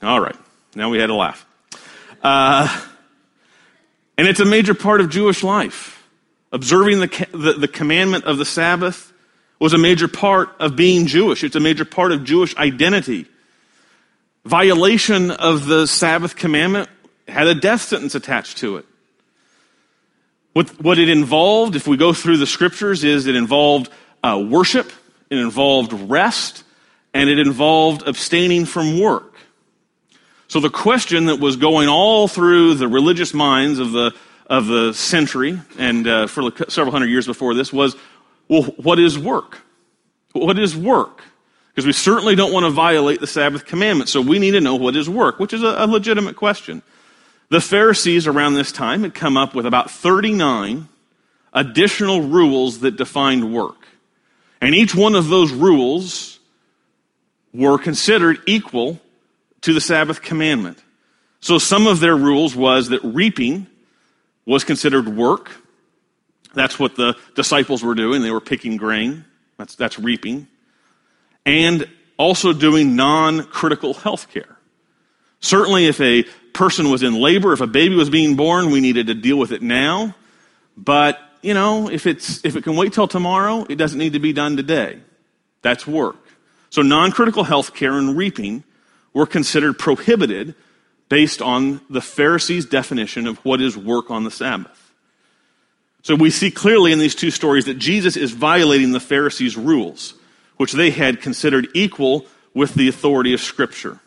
all 0.02 0.18
right. 0.18 0.36
Now 0.74 0.88
we 0.88 0.98
had 0.98 1.10
a 1.10 1.14
laugh. 1.14 1.46
Uh, 2.22 2.84
and 4.16 4.26
it's 4.26 4.40
a 4.40 4.46
major 4.46 4.72
part 4.74 5.02
of 5.02 5.10
Jewish 5.10 5.42
life. 5.44 6.03
Observing 6.54 7.00
the, 7.00 7.28
the, 7.32 7.52
the 7.54 7.66
commandment 7.66 8.26
of 8.26 8.38
the 8.38 8.44
Sabbath 8.44 9.12
was 9.58 9.72
a 9.72 9.78
major 9.78 10.06
part 10.06 10.54
of 10.60 10.76
being 10.76 11.08
Jewish. 11.08 11.42
It's 11.42 11.56
a 11.56 11.60
major 11.60 11.84
part 11.84 12.12
of 12.12 12.22
Jewish 12.22 12.56
identity. 12.56 13.26
Violation 14.44 15.32
of 15.32 15.66
the 15.66 15.86
Sabbath 15.86 16.36
commandment 16.36 16.88
had 17.26 17.48
a 17.48 17.56
death 17.56 17.82
sentence 17.82 18.14
attached 18.14 18.58
to 18.58 18.76
it. 18.76 18.86
What, 20.52 20.80
what 20.80 21.00
it 21.00 21.08
involved, 21.08 21.74
if 21.74 21.88
we 21.88 21.96
go 21.96 22.12
through 22.12 22.36
the 22.36 22.46
scriptures, 22.46 23.02
is 23.02 23.26
it 23.26 23.34
involved 23.34 23.90
uh, 24.22 24.40
worship, 24.48 24.92
it 25.30 25.38
involved 25.38 25.92
rest, 25.92 26.62
and 27.12 27.28
it 27.28 27.40
involved 27.40 28.06
abstaining 28.06 28.64
from 28.64 29.00
work. 29.00 29.34
So 30.46 30.60
the 30.60 30.70
question 30.70 31.24
that 31.24 31.40
was 31.40 31.56
going 31.56 31.88
all 31.88 32.28
through 32.28 32.74
the 32.74 32.86
religious 32.86 33.34
minds 33.34 33.80
of 33.80 33.90
the 33.90 34.14
of 34.46 34.66
the 34.66 34.92
century 34.92 35.60
and 35.78 36.06
uh, 36.06 36.26
for 36.26 36.52
several 36.68 36.92
hundred 36.92 37.08
years 37.08 37.26
before 37.26 37.54
this 37.54 37.72
was 37.72 37.96
well, 38.48 38.62
what 38.62 38.98
is 38.98 39.18
work? 39.18 39.60
What 40.32 40.58
is 40.58 40.76
work? 40.76 41.22
Because 41.68 41.86
we 41.86 41.92
certainly 41.92 42.34
don't 42.34 42.52
want 42.52 42.64
to 42.64 42.70
violate 42.70 43.20
the 43.20 43.26
Sabbath 43.26 43.64
commandment, 43.64 44.08
so 44.08 44.20
we 44.20 44.38
need 44.38 44.52
to 44.52 44.60
know 44.60 44.76
what 44.76 44.96
is 44.96 45.08
work, 45.08 45.40
which 45.40 45.52
is 45.52 45.62
a, 45.62 45.74
a 45.78 45.86
legitimate 45.86 46.36
question. 46.36 46.82
The 47.48 47.60
Pharisees 47.60 48.26
around 48.26 48.54
this 48.54 48.70
time 48.70 49.02
had 49.02 49.14
come 49.14 49.36
up 49.36 49.54
with 49.54 49.66
about 49.66 49.90
39 49.90 50.88
additional 51.52 52.20
rules 52.22 52.80
that 52.80 52.96
defined 52.96 53.52
work. 53.52 53.86
And 54.60 54.74
each 54.74 54.94
one 54.94 55.14
of 55.14 55.28
those 55.28 55.52
rules 55.52 56.38
were 57.52 57.78
considered 57.78 58.38
equal 58.46 59.00
to 59.62 59.72
the 59.72 59.80
Sabbath 59.80 60.22
commandment. 60.22 60.78
So 61.40 61.58
some 61.58 61.86
of 61.86 62.00
their 62.00 62.16
rules 62.16 62.56
was 62.56 62.88
that 62.88 63.02
reaping 63.04 63.66
was 64.46 64.64
considered 64.64 65.08
work. 65.08 65.50
That's 66.54 66.78
what 66.78 66.96
the 66.96 67.16
disciples 67.34 67.82
were 67.82 67.94
doing. 67.94 68.22
They 68.22 68.30
were 68.30 68.40
picking 68.40 68.76
grain. 68.76 69.24
That's, 69.58 69.74
that's 69.74 69.98
reaping. 69.98 70.46
And 71.44 71.88
also 72.16 72.52
doing 72.52 72.96
non 72.96 73.44
critical 73.44 73.94
health 73.94 74.30
care. 74.30 74.56
Certainly, 75.40 75.86
if 75.86 76.00
a 76.00 76.22
person 76.52 76.90
was 76.90 77.02
in 77.02 77.14
labor, 77.14 77.52
if 77.52 77.60
a 77.60 77.66
baby 77.66 77.94
was 77.94 78.08
being 78.08 78.36
born, 78.36 78.70
we 78.70 78.80
needed 78.80 79.08
to 79.08 79.14
deal 79.14 79.36
with 79.36 79.52
it 79.52 79.62
now. 79.62 80.14
But, 80.76 81.18
you 81.42 81.54
know, 81.54 81.90
if, 81.90 82.06
it's, 82.06 82.44
if 82.44 82.56
it 82.56 82.64
can 82.64 82.76
wait 82.76 82.92
till 82.92 83.08
tomorrow, 83.08 83.66
it 83.68 83.76
doesn't 83.76 83.98
need 83.98 84.14
to 84.14 84.20
be 84.20 84.32
done 84.32 84.56
today. 84.56 85.00
That's 85.62 85.86
work. 85.86 86.16
So, 86.70 86.82
non 86.82 87.12
critical 87.12 87.44
health 87.44 87.74
care 87.74 87.98
and 87.98 88.16
reaping 88.16 88.64
were 89.12 89.26
considered 89.26 89.78
prohibited 89.78 90.54
based 91.08 91.42
on 91.42 91.80
the 91.90 92.00
Pharisees' 92.00 92.66
definition 92.66 93.26
of 93.26 93.38
what 93.44 93.60
is 93.60 93.76
work 93.76 94.10
on 94.10 94.24
the 94.24 94.30
Sabbath. 94.30 94.92
So 96.02 96.14
we 96.14 96.30
see 96.30 96.50
clearly 96.50 96.92
in 96.92 96.98
these 96.98 97.14
two 97.14 97.30
stories 97.30 97.64
that 97.64 97.78
Jesus 97.78 98.16
is 98.16 98.32
violating 98.32 98.92
the 98.92 99.00
Pharisees' 99.00 99.56
rules, 99.56 100.14
which 100.56 100.72
they 100.72 100.90
had 100.90 101.22
considered 101.22 101.68
equal 101.74 102.26
with 102.52 102.74
the 102.74 102.88
authority 102.88 103.32
of 103.32 103.40
Scripture. 103.40 104.00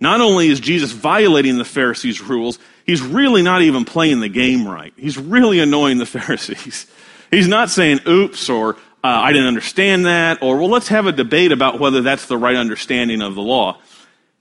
Not 0.00 0.20
only 0.20 0.48
is 0.48 0.58
Jesus 0.60 0.92
violating 0.92 1.58
the 1.58 1.64
Pharisees' 1.64 2.20
rules, 2.20 2.58
he's 2.84 3.02
really 3.02 3.42
not 3.42 3.62
even 3.62 3.84
playing 3.84 4.20
the 4.20 4.28
game 4.28 4.66
right. 4.66 4.92
He's 4.96 5.18
really 5.18 5.60
annoying 5.60 5.98
the 5.98 6.06
Pharisees. 6.18 6.86
He's 7.30 7.48
not 7.48 7.70
saying, 7.70 8.00
oops, 8.06 8.48
or 8.48 8.74
uh, 9.04 9.08
I 9.08 9.32
didn't 9.32 9.48
understand 9.48 10.06
that, 10.06 10.42
or 10.42 10.56
well, 10.56 10.68
let's 10.68 10.88
have 10.88 11.06
a 11.06 11.12
debate 11.12 11.50
about 11.50 11.80
whether 11.80 12.00
that's 12.00 12.26
the 12.26 12.38
right 12.38 12.56
understanding 12.56 13.22
of 13.22 13.34
the 13.34 13.42
law. 13.42 13.78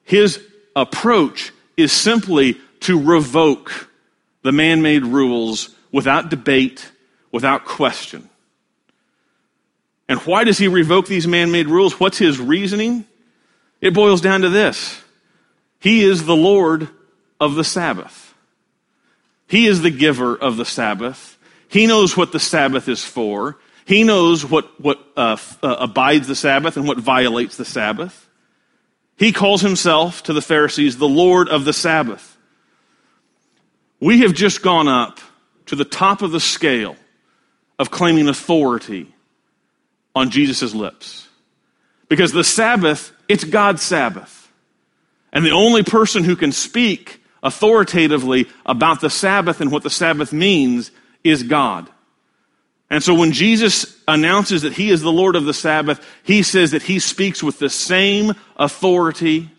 His 0.03 0.39
approach 0.75 1.51
is 1.77 1.91
simply 1.91 2.57
to 2.81 3.01
revoke 3.01 3.89
the 4.43 4.51
man 4.51 4.81
made 4.81 5.05
rules 5.05 5.69
without 5.91 6.29
debate, 6.29 6.91
without 7.31 7.65
question. 7.65 8.29
And 10.09 10.19
why 10.21 10.43
does 10.43 10.57
he 10.57 10.67
revoke 10.67 11.07
these 11.07 11.27
man 11.27 11.51
made 11.51 11.67
rules? 11.67 11.99
What's 11.99 12.17
his 12.17 12.39
reasoning? 12.39 13.05
It 13.79 13.93
boils 13.93 14.21
down 14.21 14.41
to 14.41 14.49
this 14.49 15.01
He 15.79 16.03
is 16.03 16.25
the 16.25 16.35
Lord 16.35 16.89
of 17.39 17.55
the 17.55 17.63
Sabbath, 17.63 18.33
He 19.47 19.67
is 19.67 19.81
the 19.81 19.91
giver 19.91 20.35
of 20.35 20.57
the 20.57 20.65
Sabbath. 20.65 21.37
He 21.69 21.87
knows 21.87 22.17
what 22.17 22.33
the 22.33 22.39
Sabbath 22.39 22.89
is 22.89 23.03
for. 23.03 23.57
He 23.85 24.03
knows 24.03 24.45
what, 24.45 24.79
what 24.79 24.99
uh, 25.15 25.37
uh, 25.63 25.75
abides 25.79 26.27
the 26.27 26.35
Sabbath 26.35 26.75
and 26.75 26.85
what 26.85 26.97
violates 26.97 27.55
the 27.55 27.63
Sabbath. 27.63 28.20
He 29.17 29.31
calls 29.31 29.61
himself 29.61 30.23
to 30.23 30.33
the 30.33 30.41
Pharisees 30.41 30.97
the 30.97 31.07
Lord 31.07 31.49
of 31.49 31.65
the 31.65 31.73
Sabbath. 31.73 32.37
We 33.99 34.21
have 34.21 34.33
just 34.33 34.61
gone 34.61 34.87
up 34.87 35.19
to 35.67 35.75
the 35.75 35.85
top 35.85 36.21
of 36.21 36.31
the 36.31 36.39
scale 36.39 36.95
of 37.77 37.91
claiming 37.91 38.27
authority 38.27 39.13
on 40.15 40.29
Jesus' 40.29 40.73
lips. 40.73 41.27
Because 42.09 42.31
the 42.31 42.43
Sabbath, 42.43 43.11
it's 43.29 43.43
God's 43.43 43.81
Sabbath. 43.81 44.51
And 45.31 45.45
the 45.45 45.51
only 45.51 45.83
person 45.83 46.23
who 46.23 46.35
can 46.35 46.51
speak 46.51 47.21
authoritatively 47.41 48.47
about 48.65 49.01
the 49.01 49.09
Sabbath 49.09 49.61
and 49.61 49.71
what 49.71 49.83
the 49.83 49.89
Sabbath 49.89 50.33
means 50.33 50.91
is 51.23 51.43
God. 51.43 51.89
And 52.91 53.01
so 53.01 53.15
when 53.15 53.31
Jesus 53.31 53.97
announces 54.05 54.63
that 54.63 54.73
he 54.73 54.91
is 54.91 55.01
the 55.01 55.11
Lord 55.11 55.37
of 55.37 55.45
the 55.45 55.53
Sabbath, 55.53 56.05
he 56.23 56.43
says 56.43 56.71
that 56.71 56.83
he 56.83 56.99
speaks 56.99 57.41
with 57.41 57.57
the 57.57 57.69
same 57.69 58.33
authority 58.57 59.49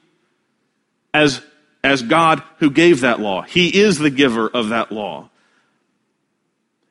as 1.15 1.43
as 1.83 2.03
God 2.03 2.43
who 2.59 2.71
gave 2.71 3.01
that 3.01 3.21
law. 3.21 3.43
He 3.43 3.81
is 3.81 3.99
the 3.99 4.11
giver 4.11 4.49
of 4.49 4.69
that 4.69 4.93
law. 4.93 5.31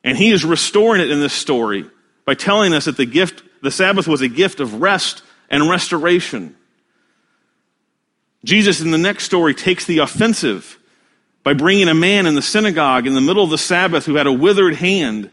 And 0.04 0.18
he 0.18 0.32
is 0.32 0.44
restoring 0.44 1.00
it 1.00 1.10
in 1.10 1.20
this 1.20 1.32
story 1.32 1.88
by 2.24 2.34
telling 2.34 2.74
us 2.74 2.84
that 2.84 2.96
the 2.96 3.06
gift, 3.06 3.42
the 3.62 3.70
Sabbath 3.70 4.06
was 4.06 4.20
a 4.20 4.28
gift 4.28 4.60
of 4.60 4.82
rest 4.82 5.22
and 5.48 5.70
restoration. 5.70 6.56
Jesus 8.44 8.80
in 8.80 8.90
the 8.90 8.98
next 8.98 9.24
story 9.24 9.54
takes 9.54 9.86
the 9.86 9.98
offensive 9.98 10.78
by 11.44 11.54
bringing 11.54 11.88
a 11.88 11.94
man 11.94 12.26
in 12.26 12.34
the 12.34 12.42
synagogue 12.42 13.06
in 13.06 13.14
the 13.14 13.20
middle 13.20 13.44
of 13.44 13.50
the 13.50 13.58
Sabbath 13.58 14.06
who 14.06 14.16
had 14.16 14.26
a 14.26 14.32
withered 14.32 14.74
hand. 14.74 15.30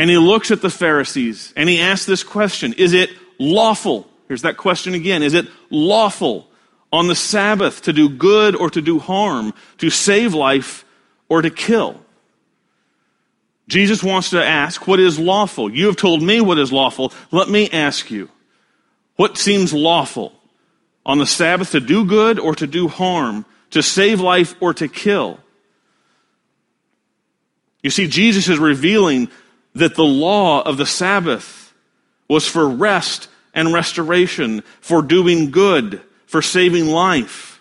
And 0.00 0.08
he 0.08 0.16
looks 0.16 0.50
at 0.50 0.62
the 0.62 0.70
Pharisees 0.70 1.52
and 1.56 1.68
he 1.68 1.78
asks 1.78 2.06
this 2.06 2.22
question 2.22 2.72
Is 2.78 2.94
it 2.94 3.10
lawful? 3.38 4.08
Here's 4.28 4.40
that 4.42 4.56
question 4.56 4.94
again. 4.94 5.22
Is 5.22 5.34
it 5.34 5.46
lawful 5.68 6.48
on 6.90 7.06
the 7.06 7.14
Sabbath 7.14 7.82
to 7.82 7.92
do 7.92 8.08
good 8.08 8.56
or 8.56 8.70
to 8.70 8.80
do 8.80 8.98
harm, 8.98 9.52
to 9.76 9.90
save 9.90 10.32
life 10.32 10.86
or 11.28 11.42
to 11.42 11.50
kill? 11.50 12.00
Jesus 13.68 14.02
wants 14.02 14.30
to 14.30 14.42
ask 14.42 14.86
what 14.86 15.00
is 15.00 15.18
lawful. 15.18 15.70
You 15.70 15.88
have 15.88 15.96
told 15.96 16.22
me 16.22 16.40
what 16.40 16.58
is 16.58 16.72
lawful. 16.72 17.12
Let 17.30 17.50
me 17.50 17.68
ask 17.68 18.10
you. 18.10 18.30
What 19.16 19.36
seems 19.36 19.74
lawful 19.74 20.32
on 21.04 21.18
the 21.18 21.26
Sabbath 21.26 21.72
to 21.72 21.80
do 21.80 22.06
good 22.06 22.38
or 22.38 22.54
to 22.54 22.66
do 22.66 22.88
harm, 22.88 23.44
to 23.72 23.82
save 23.82 24.18
life 24.18 24.54
or 24.62 24.72
to 24.72 24.88
kill? 24.88 25.40
You 27.82 27.90
see, 27.90 28.08
Jesus 28.08 28.48
is 28.48 28.58
revealing 28.58 29.28
that 29.74 29.94
the 29.94 30.04
law 30.04 30.62
of 30.62 30.76
the 30.76 30.86
Sabbath 30.86 31.72
was 32.28 32.46
for 32.46 32.68
rest 32.68 33.28
and 33.54 33.72
restoration, 33.72 34.62
for 34.80 35.02
doing 35.02 35.50
good, 35.50 36.00
for 36.26 36.42
saving 36.42 36.86
life. 36.86 37.60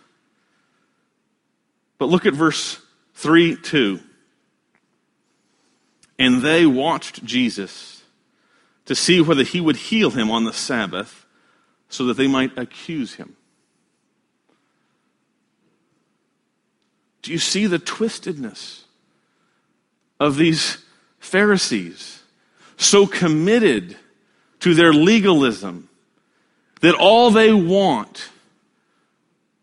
But 1.98 2.10
look 2.10 2.26
at 2.26 2.34
verse 2.34 2.80
3 3.16 3.58
2. 3.58 4.00
And 6.18 6.42
they 6.42 6.66
watched 6.66 7.24
Jesus 7.24 8.04
to 8.86 8.96
see 8.96 9.22
whether 9.22 9.44
he 9.44 9.62
would 9.62 9.78
heal 9.78 10.12
him 10.12 10.30
on 10.30 10.44
the 10.44 10.54
Sabbath 10.54 11.26
so 11.90 12.06
that 12.06 12.18
they 12.18 12.28
might 12.28 12.58
accuse 12.58 13.16
him. 13.16 13.36
Do 17.22 17.32
you 17.32 17.38
see 17.38 17.66
the 17.66 17.80
twistedness 17.80 18.84
of 20.20 20.38
these 20.38 20.78
Pharisees? 21.20 22.22
So 22.78 23.06
committed 23.06 23.98
to 24.62 24.74
their 24.74 24.94
legalism 24.94 25.90
that 26.82 26.96
all 26.96 27.32
they 27.32 27.54
want 27.54 28.30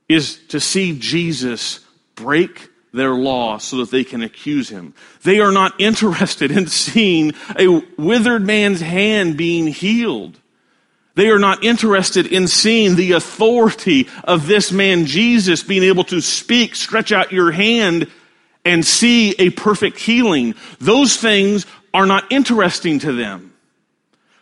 is 0.09 0.38
to 0.48 0.61
see 0.61 0.98
Jesus 0.98 1.80
break 2.14 2.70
their 2.92 3.14
law 3.14 3.59
so 3.59 3.78
that 3.78 3.90
they 3.90 4.04
can 4.04 4.22
accuse 4.22 4.68
him. 4.68 4.94
They 5.22 5.40
are 5.40 5.52
not 5.52 5.78
interested 5.80 6.50
in 6.50 6.66
seeing 6.66 7.32
a 7.59 7.82
withered 7.98 8.46
man's 8.46 8.80
hand 8.80 9.36
being 9.36 9.66
healed. 9.66 10.38
They 11.14 11.28
are 11.28 11.38
not 11.38 11.64
interested 11.64 12.26
in 12.26 12.46
seeing 12.46 12.96
the 12.96 13.12
authority 13.12 14.09
of 14.24 14.46
this 14.46 14.70
man 14.70 15.07
Jesus 15.07 15.62
being 15.62 15.82
able 15.82 16.04
to 16.04 16.20
speak, 16.20 16.74
stretch 16.74 17.11
out 17.11 17.32
your 17.32 17.52
hand, 17.52 18.11
and 18.66 18.84
see 18.84 19.30
a 19.38 19.50
perfect 19.50 19.98
healing. 19.98 20.56
Those 20.80 21.16
things 21.16 21.64
are 21.94 22.04
not 22.04 22.30
interesting 22.30 22.98
to 22.98 23.12
them. 23.12 23.54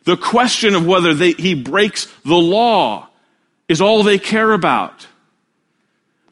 The 0.05 0.17
question 0.17 0.75
of 0.75 0.87
whether 0.87 1.15
they, 1.15 1.33
he 1.33 1.55
breaks 1.55 2.07
the 2.25 2.35
law 2.35 3.09
is 3.69 3.81
all 3.81 4.03
they 4.03 4.19
care 4.19 4.53
about. 4.53 5.07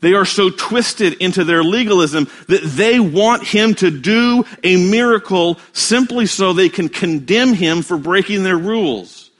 They 0.01 0.14
are 0.14 0.24
so 0.24 0.51
twisted 0.51 1.14
into 1.14 1.45
their 1.45 1.62
legalism 1.62 2.28
that 2.49 2.62
they 2.62 2.99
want 2.99 3.47
him 3.47 3.74
to 3.76 3.90
do 3.90 4.45
a 4.64 4.90
miracle 4.90 5.59
simply 5.72 6.26
so 6.26 6.53
they 6.53 6.68
can 6.70 6.88
condemn 6.88 7.53
him 7.53 7.82
for 7.82 7.97
breaking 7.97 8.43
their 8.43 8.59
rules. 8.59 9.30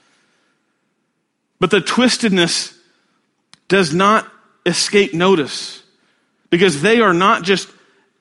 But 1.59 1.71
the 1.71 1.79
twistedness 1.79 2.77
does 3.67 3.93
not 3.93 4.27
escape 4.65 5.13
notice 5.13 5.83
because 6.49 6.81
they 6.81 7.01
are 7.01 7.13
not 7.13 7.43
just 7.43 7.67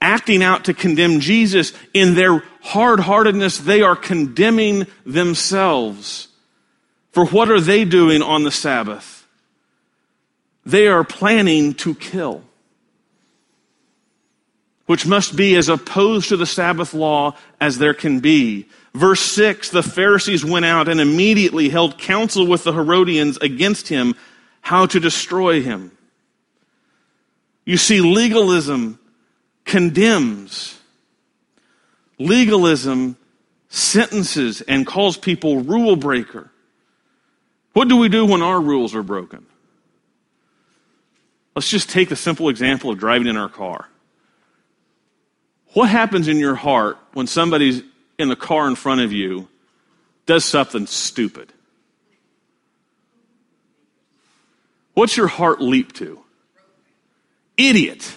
acting 0.03 0.43
out 0.43 0.67
to 0.67 0.75
condemn 0.75 1.21
Jesus. 1.21 1.73
In 1.95 2.15
their 2.15 2.43
hard 2.61 3.01
heartedness, 3.01 3.59
they 3.59 3.81
are 3.81 3.97
condemning 3.97 4.87
themselves. 5.07 6.29
For 7.13 7.25
what 7.27 7.51
are 7.51 7.61
they 7.61 7.85
doing 7.85 8.21
on 8.21 8.43
the 8.45 8.51
Sabbath? 8.51 9.23
they 10.65 10.87
are 10.87 11.05
planning 11.05 11.75
to 11.75 11.95
kill, 11.95 12.43
which 14.87 15.07
must 15.07 15.37
be 15.37 15.57
as 15.57 15.69
opposed 15.69 16.29
to 16.29 16.37
the 16.37 16.47
Sabbath 16.47 16.95
law 16.95 17.35
as 17.61 17.79
there 17.79 17.95
can 17.95 18.21
be. 18.21 18.69
Verse 18.95 19.21
6 19.21 19.71
the 19.71 19.83
Pharisees 19.83 20.45
went 20.45 20.65
out 20.65 20.89
and 20.89 21.01
immediately 21.01 21.69
held 21.69 21.99
counsel 21.99 22.47
with 22.47 22.65
the 22.65 22.73
Herodians 22.73 23.39
against 23.39 23.89
him, 23.89 24.15
how 24.61 24.87
to 24.87 25.01
destroy 25.01 25.63
him. 25.63 25.91
You 27.65 27.77
see, 27.77 28.01
legalism 28.01 28.99
condemns. 29.65 30.79
Legalism 32.19 33.17
sentences 33.69 34.61
and 34.61 34.87
calls 34.87 35.17
people 35.17 35.61
rule 35.61 35.97
breaker. 35.97 36.51
What 37.73 37.89
do 37.89 37.97
we 37.97 38.09
do 38.09 38.27
when 38.27 38.43
our 38.43 38.61
rules 38.61 38.95
are 38.95 39.03
broken? 39.03 39.47
Let's 41.55 41.71
just 41.71 41.89
take 41.89 42.09
the 42.09 42.17
simple 42.17 42.49
example 42.49 42.91
of 42.91 42.99
driving 42.99 43.27
in 43.27 43.37
our 43.37 43.49
car. 43.49 43.89
What 45.73 45.89
happens 45.89 46.29
in 46.29 46.39
your 46.39 46.55
heart 46.55 46.99
when 47.15 47.27
somebody's 47.27 47.83
in 48.19 48.29
the 48.29 48.37
car 48.37 48.69
in 48.69 48.75
front 48.75 49.01
of 49.01 49.13
you 49.13 49.49
does 50.27 50.45
something 50.45 50.87
stupid? 50.87 51.53
What's 54.95 55.17
your 55.17 55.29
heart 55.29 55.63
leap 55.63 55.95
to? 55.95 56.23
Idiot. 57.57 58.17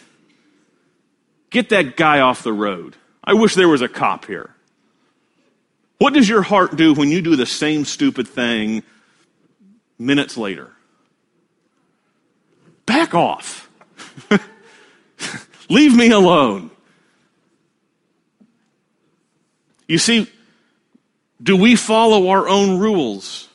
Get 1.55 1.69
that 1.69 1.95
guy 1.95 2.19
off 2.19 2.43
the 2.43 2.51
road. 2.51 2.97
I 3.23 3.33
wish 3.33 3.55
there 3.55 3.69
was 3.69 3.81
a 3.81 3.87
cop 3.87 4.25
here. 4.25 4.53
What 5.99 6.13
does 6.13 6.27
your 6.27 6.41
heart 6.41 6.75
do 6.75 6.93
when 6.93 7.09
you 7.09 7.21
do 7.21 7.37
the 7.37 7.45
same 7.45 7.85
stupid 7.85 8.27
thing 8.27 8.83
minutes 9.97 10.35
later? 10.35 10.75
back 12.85 13.13
off. 13.13 13.69
Leave 15.69 15.95
me 15.95 16.11
alone. 16.11 16.71
You 19.87 19.97
see, 19.97 20.31
do 21.41 21.55
we 21.55 21.75
follow 21.75 22.29
our 22.29 22.47
own 22.47 22.79
rules? 22.79 23.49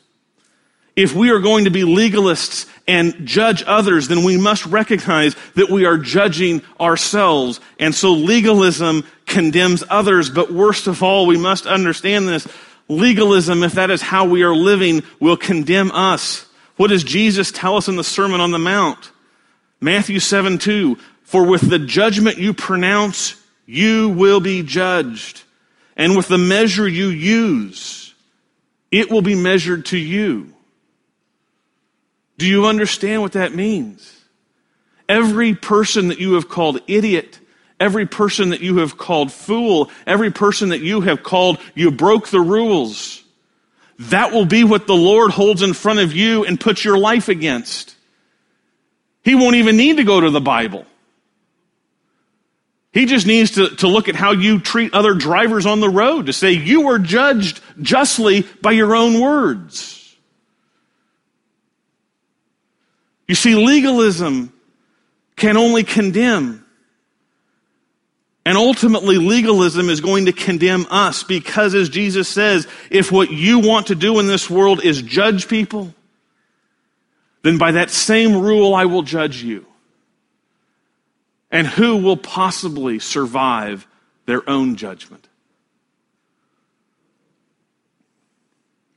If 0.95 1.13
we 1.13 1.29
are 1.29 1.39
going 1.39 1.65
to 1.65 1.71
be 1.71 1.81
legalists 1.81 2.67
and 2.91 3.25
judge 3.25 3.63
others, 3.65 4.09
then 4.09 4.25
we 4.25 4.35
must 4.35 4.65
recognize 4.65 5.33
that 5.55 5.69
we 5.69 5.85
are 5.85 5.97
judging 5.97 6.61
ourselves. 6.77 7.61
And 7.79 7.95
so 7.95 8.11
legalism 8.11 9.05
condemns 9.25 9.81
others, 9.89 10.29
but 10.29 10.51
worst 10.51 10.87
of 10.87 11.01
all, 11.01 11.25
we 11.25 11.37
must 11.37 11.65
understand 11.67 12.27
this. 12.27 12.45
Legalism, 12.89 13.63
if 13.63 13.71
that 13.75 13.91
is 13.91 14.01
how 14.01 14.25
we 14.25 14.43
are 14.43 14.53
living, 14.53 15.03
will 15.21 15.37
condemn 15.37 15.89
us. 15.91 16.45
What 16.75 16.89
does 16.89 17.05
Jesus 17.05 17.49
tell 17.49 17.77
us 17.77 17.87
in 17.87 17.95
the 17.95 18.03
Sermon 18.03 18.41
on 18.41 18.51
the 18.51 18.59
Mount? 18.59 19.11
Matthew 19.79 20.19
7 20.19 20.57
2, 20.57 20.97
for 21.23 21.45
with 21.45 21.69
the 21.69 21.79
judgment 21.79 22.39
you 22.39 22.53
pronounce, 22.53 23.41
you 23.65 24.09
will 24.09 24.41
be 24.41 24.63
judged. 24.63 25.43
And 25.95 26.17
with 26.17 26.27
the 26.27 26.37
measure 26.37 26.89
you 26.89 27.07
use, 27.07 28.13
it 28.91 29.09
will 29.09 29.21
be 29.21 29.35
measured 29.35 29.85
to 29.87 29.97
you. 29.97 30.53
Do 32.41 32.47
you 32.47 32.65
understand 32.65 33.21
what 33.21 33.33
that 33.33 33.53
means? 33.53 34.19
Every 35.07 35.53
person 35.53 36.07
that 36.07 36.19
you 36.19 36.33
have 36.33 36.49
called 36.49 36.81
idiot, 36.87 37.39
every 37.79 38.07
person 38.07 38.49
that 38.49 38.61
you 38.61 38.77
have 38.77 38.97
called 38.97 39.31
fool, 39.31 39.91
every 40.07 40.31
person 40.31 40.69
that 40.69 40.81
you 40.81 41.01
have 41.01 41.21
called 41.21 41.59
you 41.75 41.91
broke 41.91 42.29
the 42.29 42.41
rules, 42.41 43.23
that 43.99 44.31
will 44.31 44.45
be 44.45 44.63
what 44.63 44.87
the 44.87 44.95
Lord 44.95 45.29
holds 45.29 45.61
in 45.61 45.73
front 45.73 45.99
of 45.99 46.13
you 46.13 46.43
and 46.43 46.59
puts 46.59 46.83
your 46.83 46.97
life 46.97 47.29
against. 47.29 47.95
He 49.23 49.35
won't 49.35 49.57
even 49.57 49.77
need 49.77 49.97
to 49.97 50.03
go 50.03 50.19
to 50.19 50.31
the 50.31 50.41
Bible. 50.41 50.87
He 52.91 53.05
just 53.05 53.27
needs 53.27 53.51
to, 53.51 53.69
to 53.75 53.87
look 53.87 54.09
at 54.09 54.15
how 54.15 54.31
you 54.31 54.59
treat 54.59 54.95
other 54.95 55.13
drivers 55.13 55.67
on 55.67 55.79
the 55.79 55.91
road 55.91 56.25
to 56.25 56.33
say 56.33 56.53
you 56.53 56.87
were 56.87 56.97
judged 56.97 57.59
justly 57.83 58.47
by 58.63 58.71
your 58.71 58.95
own 58.95 59.21
words. 59.21 60.00
You 63.31 63.35
see, 63.35 63.55
legalism 63.55 64.51
can 65.37 65.55
only 65.55 65.85
condemn. 65.85 66.65
And 68.45 68.57
ultimately, 68.57 69.19
legalism 69.19 69.87
is 69.87 70.01
going 70.01 70.25
to 70.25 70.33
condemn 70.33 70.85
us 70.91 71.23
because, 71.23 71.73
as 71.73 71.87
Jesus 71.87 72.27
says, 72.27 72.67
if 72.89 73.09
what 73.09 73.31
you 73.31 73.59
want 73.59 73.87
to 73.87 73.95
do 73.95 74.19
in 74.19 74.27
this 74.27 74.49
world 74.49 74.83
is 74.83 75.01
judge 75.01 75.47
people, 75.47 75.95
then 77.41 77.57
by 77.57 77.71
that 77.71 77.89
same 77.89 78.35
rule 78.35 78.75
I 78.75 78.83
will 78.83 79.01
judge 79.01 79.41
you. 79.41 79.65
And 81.49 81.65
who 81.65 82.03
will 82.03 82.17
possibly 82.17 82.99
survive 82.99 83.87
their 84.25 84.41
own 84.49 84.75
judgment? 84.75 85.29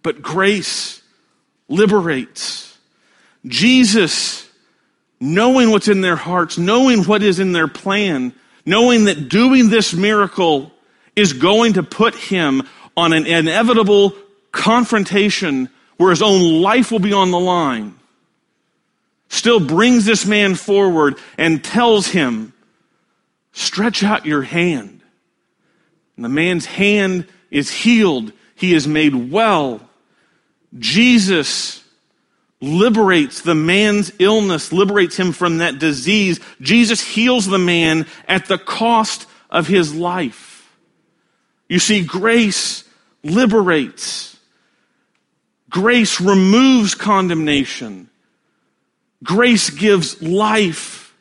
But 0.03 0.23
grace 0.23 1.03
liberates. 1.69 2.74
Jesus, 3.47 4.49
knowing 5.21 5.71
what's 5.71 5.89
in 5.89 6.01
their 6.01 6.17
hearts, 6.17 6.59
knowing 6.59 7.05
what 7.05 7.23
is 7.23 7.39
in 7.39 7.53
their 7.53 7.69
plan, 7.69 8.33
knowing 8.65 9.05
that 9.05 9.29
doing 9.29 9.69
this 9.69 9.93
miracle 9.93 10.73
is 11.15 11.33
going 11.33 11.75
to 11.75 11.83
put 11.83 12.15
him 12.15 12.63
on 12.97 13.13
an 13.13 13.27
inevitable 13.27 14.15
confrontation 14.53 15.69
where 15.97 16.11
his 16.11 16.23
own 16.23 16.63
life 16.63 16.91
will 16.91 16.99
be 16.99 17.13
on 17.13 17.31
the 17.31 17.39
line, 17.39 17.95
still 19.29 19.61
brings 19.61 20.05
this 20.05 20.27
man 20.27 20.55
forward 20.55 21.17
and 21.39 21.63
tells 21.63 22.09
him, 22.09 22.53
Stretch 23.53 24.03
out 24.03 24.27
your 24.27 24.43
hand. 24.43 25.01
And 26.17 26.25
the 26.25 26.29
man's 26.29 26.67
hand 26.67 27.27
is 27.51 27.71
healed, 27.71 28.33
he 28.57 28.75
is 28.75 28.89
made 28.89 29.31
well. 29.31 29.81
Jesus 30.77 31.84
liberates 32.65 33.43
the 33.43 33.55
man's 33.55 34.13
illness, 34.19 34.73
liberates 34.73 35.17
him 35.17 35.33
from 35.33 35.59
that 35.59 35.79
disease. 35.79 36.41
Jesus 36.61 37.01
heals 37.01 37.47
the 37.47 37.59
man 37.59 38.07
at 38.27 38.47
the 38.47 38.59
cost 38.59 39.27
of 39.51 39.67
his 39.67 39.95
life. 39.95 40.71
You 41.69 41.79
see, 41.79 42.03
grace 42.03 42.85
liberates. 43.23 44.37
Grace 45.71 46.21
removes 46.21 46.95
condemnation. 46.95 48.09
Grace 49.23 49.71
gives 49.71 50.21
life. 50.23 51.15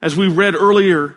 As 0.00 0.16
we 0.16 0.28
read 0.28 0.54
earlier, 0.54 1.16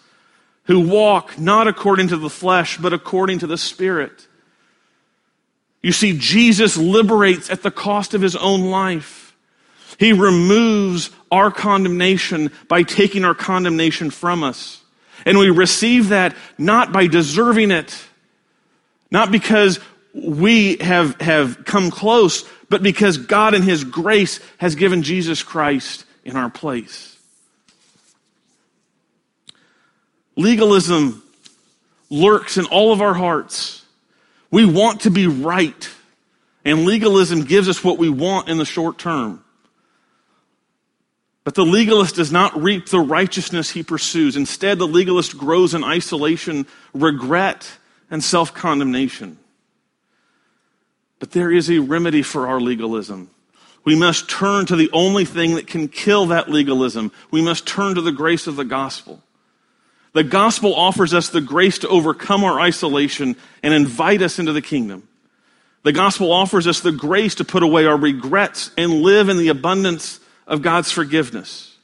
who 0.65 0.87
walk 0.87 1.39
not 1.39 1.67
according 1.67 2.09
to 2.09 2.17
the 2.17 2.29
flesh, 2.29 2.77
but 2.77 2.93
according 2.93 3.39
to 3.39 3.47
the 3.47 3.57
Spirit. 3.57 4.27
You 5.81 5.91
see, 5.91 6.17
Jesus 6.17 6.77
liberates 6.77 7.49
at 7.49 7.63
the 7.63 7.71
cost 7.71 8.13
of 8.13 8.21
his 8.21 8.35
own 8.35 8.69
life. 8.69 9.35
He 9.97 10.13
removes 10.13 11.09
our 11.31 11.51
condemnation 11.51 12.51
by 12.67 12.83
taking 12.83 13.25
our 13.25 13.33
condemnation 13.33 14.09
from 14.09 14.43
us. 14.43 14.81
And 15.25 15.37
we 15.37 15.49
receive 15.49 16.09
that 16.09 16.35
not 16.57 16.91
by 16.91 17.07
deserving 17.07 17.71
it, 17.71 18.03
not 19.11 19.31
because 19.31 19.79
we 20.13 20.77
have, 20.77 21.19
have 21.21 21.65
come 21.65 21.91
close, 21.91 22.43
but 22.69 22.83
because 22.83 23.17
God 23.17 23.53
in 23.53 23.61
His 23.61 23.83
grace 23.83 24.39
has 24.57 24.75
given 24.75 25.03
Jesus 25.03 25.43
Christ 25.43 26.05
in 26.23 26.35
our 26.35 26.49
place. 26.49 27.10
Legalism 30.35 31.21
lurks 32.09 32.57
in 32.57 32.65
all 32.65 32.93
of 32.93 33.01
our 33.01 33.13
hearts. 33.13 33.85
We 34.49 34.65
want 34.65 35.01
to 35.01 35.09
be 35.09 35.27
right, 35.27 35.89
and 36.65 36.85
legalism 36.85 37.43
gives 37.43 37.69
us 37.69 37.83
what 37.83 37.97
we 37.97 38.09
want 38.09 38.49
in 38.49 38.57
the 38.57 38.65
short 38.65 38.97
term. 38.97 39.43
But 41.43 41.55
the 41.55 41.65
legalist 41.65 42.15
does 42.15 42.31
not 42.31 42.61
reap 42.61 42.87
the 42.87 42.99
righteousness 42.99 43.71
he 43.71 43.81
pursues. 43.81 44.35
Instead, 44.35 44.77
the 44.77 44.87
legalist 44.87 45.37
grows 45.37 45.73
in 45.73 45.83
isolation, 45.83 46.67
regret, 46.93 47.79
and 48.11 48.23
self 48.23 48.53
condemnation. 48.53 49.37
But 51.19 51.31
there 51.31 51.51
is 51.51 51.69
a 51.69 51.79
remedy 51.79 52.21
for 52.21 52.47
our 52.47 52.59
legalism. 52.59 53.29
We 53.83 53.95
must 53.95 54.29
turn 54.29 54.67
to 54.67 54.75
the 54.75 54.91
only 54.91 55.25
thing 55.25 55.55
that 55.55 55.65
can 55.65 55.87
kill 55.87 56.27
that 56.27 56.49
legalism. 56.49 57.11
We 57.31 57.41
must 57.41 57.65
turn 57.65 57.95
to 57.95 58.01
the 58.01 58.11
grace 58.11 58.45
of 58.45 58.55
the 58.55 58.65
gospel. 58.65 59.23
The 60.13 60.23
gospel 60.23 60.75
offers 60.75 61.13
us 61.13 61.29
the 61.29 61.41
grace 61.41 61.79
to 61.79 61.87
overcome 61.87 62.43
our 62.43 62.59
isolation 62.59 63.35
and 63.63 63.73
invite 63.73 64.21
us 64.21 64.39
into 64.39 64.51
the 64.51 64.61
kingdom. 64.61 65.07
The 65.83 65.93
gospel 65.93 66.31
offers 66.31 66.67
us 66.67 66.81
the 66.81 66.91
grace 66.91 67.35
to 67.35 67.45
put 67.45 67.63
away 67.63 67.85
our 67.85 67.97
regrets 67.97 68.71
and 68.77 69.01
live 69.01 69.29
in 69.29 69.37
the 69.37 69.47
abundance 69.47 70.19
of 70.45 70.61
God's 70.61 70.91
forgiveness. 70.91 71.75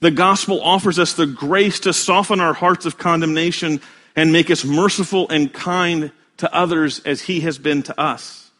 The 0.00 0.10
gospel 0.10 0.60
offers 0.60 0.98
us 0.98 1.12
the 1.12 1.26
grace 1.26 1.80
to 1.80 1.92
soften 1.92 2.40
our 2.40 2.52
hearts 2.52 2.84
of 2.84 2.98
condemnation 2.98 3.80
and 4.16 4.32
make 4.32 4.50
us 4.50 4.64
merciful 4.64 5.28
and 5.28 5.52
kind 5.52 6.10
to 6.38 6.52
others 6.52 7.00
as 7.00 7.22
he 7.22 7.40
has 7.40 7.58
been 7.58 7.84
to 7.84 7.98
us. 7.98 8.50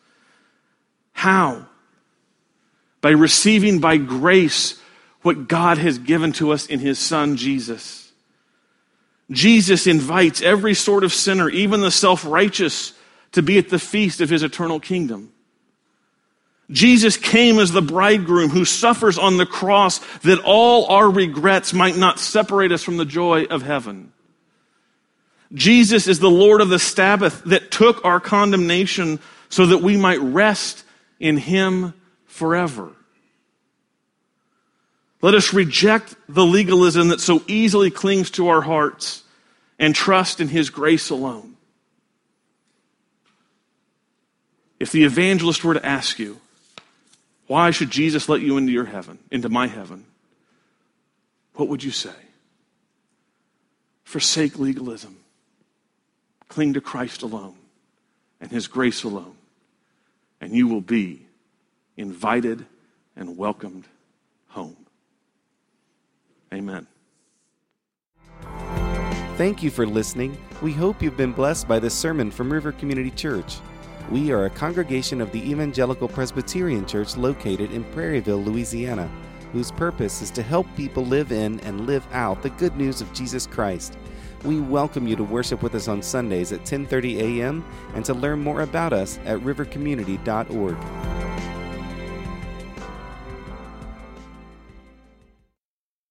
How? 1.13 1.67
By 3.01 3.11
receiving 3.11 3.81
by 3.81 3.97
grace 3.97 4.81
what 5.23 5.49
God 5.49 5.79
has 5.79 5.99
given 5.99 6.33
to 6.35 6.53
us 6.53 6.67
in 6.67 6.79
his 6.79 6.99
son 6.99 7.37
Jesus. 7.37 8.02
Jesus 9.33 9.87
invites 9.87 10.43
every 10.43 10.75
sort 10.75 11.05
of 11.05 11.13
sinner, 11.13 11.49
even 11.49 11.81
the 11.81 11.91
self 11.91 12.25
righteous, 12.25 12.93
to 13.33 13.43
be 13.43 13.59
at 13.59 13.69
the 13.69 13.79
feast 13.79 14.21
of 14.21 14.29
his 14.29 14.43
eternal 14.43 14.79
kingdom. 14.79 15.33
Jesus 16.71 17.17
came 17.17 17.59
as 17.59 17.73
the 17.73 17.83
bridegroom 17.83 18.51
who 18.51 18.65
suffers 18.65 19.19
on 19.19 19.37
the 19.37 19.47
cross 19.47 19.99
that 20.21 20.41
all 20.45 20.87
our 20.87 21.11
regrets 21.11 21.75
might 21.75 21.97
not 21.97 22.19
separate 22.19 22.73
us 22.73 22.83
from 22.83 22.97
the 22.97 23.05
joy 23.05 23.45
of 23.45 23.63
heaven. 23.63 24.13
Jesus 25.53 26.09
is 26.09 26.19
the 26.19 26.31
Lord 26.31 26.61
of 26.63 26.71
the 26.71 26.79
Sabbath 26.79 27.43
that 27.45 27.71
took 27.71 28.05
our 28.05 28.21
condemnation 28.21 29.19
so 29.51 29.67
that 29.67 29.83
we 29.83 29.99
might 29.99 30.21
rest 30.21 30.85
in 31.21 31.37
him 31.37 31.93
forever. 32.25 32.93
Let 35.23 35.35
us 35.35 35.55
reject 35.55 36.17
the 36.29 36.45
legalism 36.45 37.09
that 37.09 37.21
so 37.21 37.43
easily 37.47 37.91
clings 37.91 38.31
to 38.33 38.49
our 38.49 38.61
hearts 38.61 39.23
and 39.79 39.95
trust 39.95 40.41
in 40.41 40.49
His 40.49 40.69
grace 40.69 41.11
alone. 41.11 41.57
If 44.81 44.91
the 44.91 45.05
evangelist 45.05 45.63
were 45.63 45.75
to 45.75 45.87
ask 45.87 46.19
you, 46.19 46.41
why 47.47 47.71
should 47.71 47.91
Jesus 47.91 48.29
let 48.29 48.41
you 48.41 48.57
into 48.57 48.73
your 48.73 48.87
heaven, 48.87 49.21
into 49.31 49.49
my 49.49 49.69
heaven? 49.69 50.05
What 51.55 51.69
would 51.69 51.85
you 51.85 51.93
say? 51.93 52.11
Forsake 54.03 54.59
legalism. 54.59 55.17
Cling 56.49 56.75
to 56.75 56.81
Christ 56.81 57.23
alone 57.23 57.55
and 58.41 58.51
His 58.51 58.67
grace 58.67 59.05
alone, 59.05 59.37
and 60.41 60.53
you 60.53 60.67
will 60.67 60.81
be 60.81 61.27
invited 61.97 62.67
and 63.15 63.39
welcomed 63.39 63.85
home. 64.49 64.82
Amen. 66.53 66.87
Thank 69.37 69.63
you 69.63 69.71
for 69.71 69.87
listening. 69.87 70.37
We 70.61 70.73
hope 70.73 71.03
you've 71.03 71.17
been 71.17 71.33
blessed 71.33 71.67
by 71.67 71.79
this 71.79 71.95
sermon 71.95 72.31
from 72.31 72.53
River 72.53 72.73
Community 72.73 73.11
Church. 73.11 73.57
We 74.11 74.31
are 74.31 74.45
a 74.45 74.51
congregation 74.51 75.21
of 75.21 75.33
the 75.33 75.51
Evangelical 75.51 76.09
Presbyterian 76.09 76.87
Church 76.87 77.17
located 77.17 77.73
in 77.73 77.85
Prairieville, 77.85 78.45
Louisiana, 78.45 79.11
whose 79.53 79.71
purpose 79.71 80.21
is 80.21 80.31
to 80.33 80.43
help 80.43 80.67
people 80.77 81.05
live 81.05 81.33
in 81.33 81.61
and 81.61 81.87
live 81.87 82.07
out 82.13 82.43
the 82.43 82.51
good 82.51 82.77
news 82.77 83.01
of 83.01 83.13
Jesus 83.15 83.47
Christ. 83.47 83.97
We 84.45 84.61
welcome 84.61 85.07
you 85.07 85.17
to 85.17 85.25
worship 85.25 85.63
with 85.63 85.75
us 85.75 85.89
on 85.89 86.03
Sundays 86.03 86.53
at 86.53 86.65
10:30 86.65 87.21
a.m. 87.21 87.65
and 87.95 88.05
to 88.05 88.13
learn 88.13 88.41
more 88.41 88.63
about 88.63 88.93
us 88.93 89.19
at 89.25 89.39
rivercommunity.org. 89.41 90.77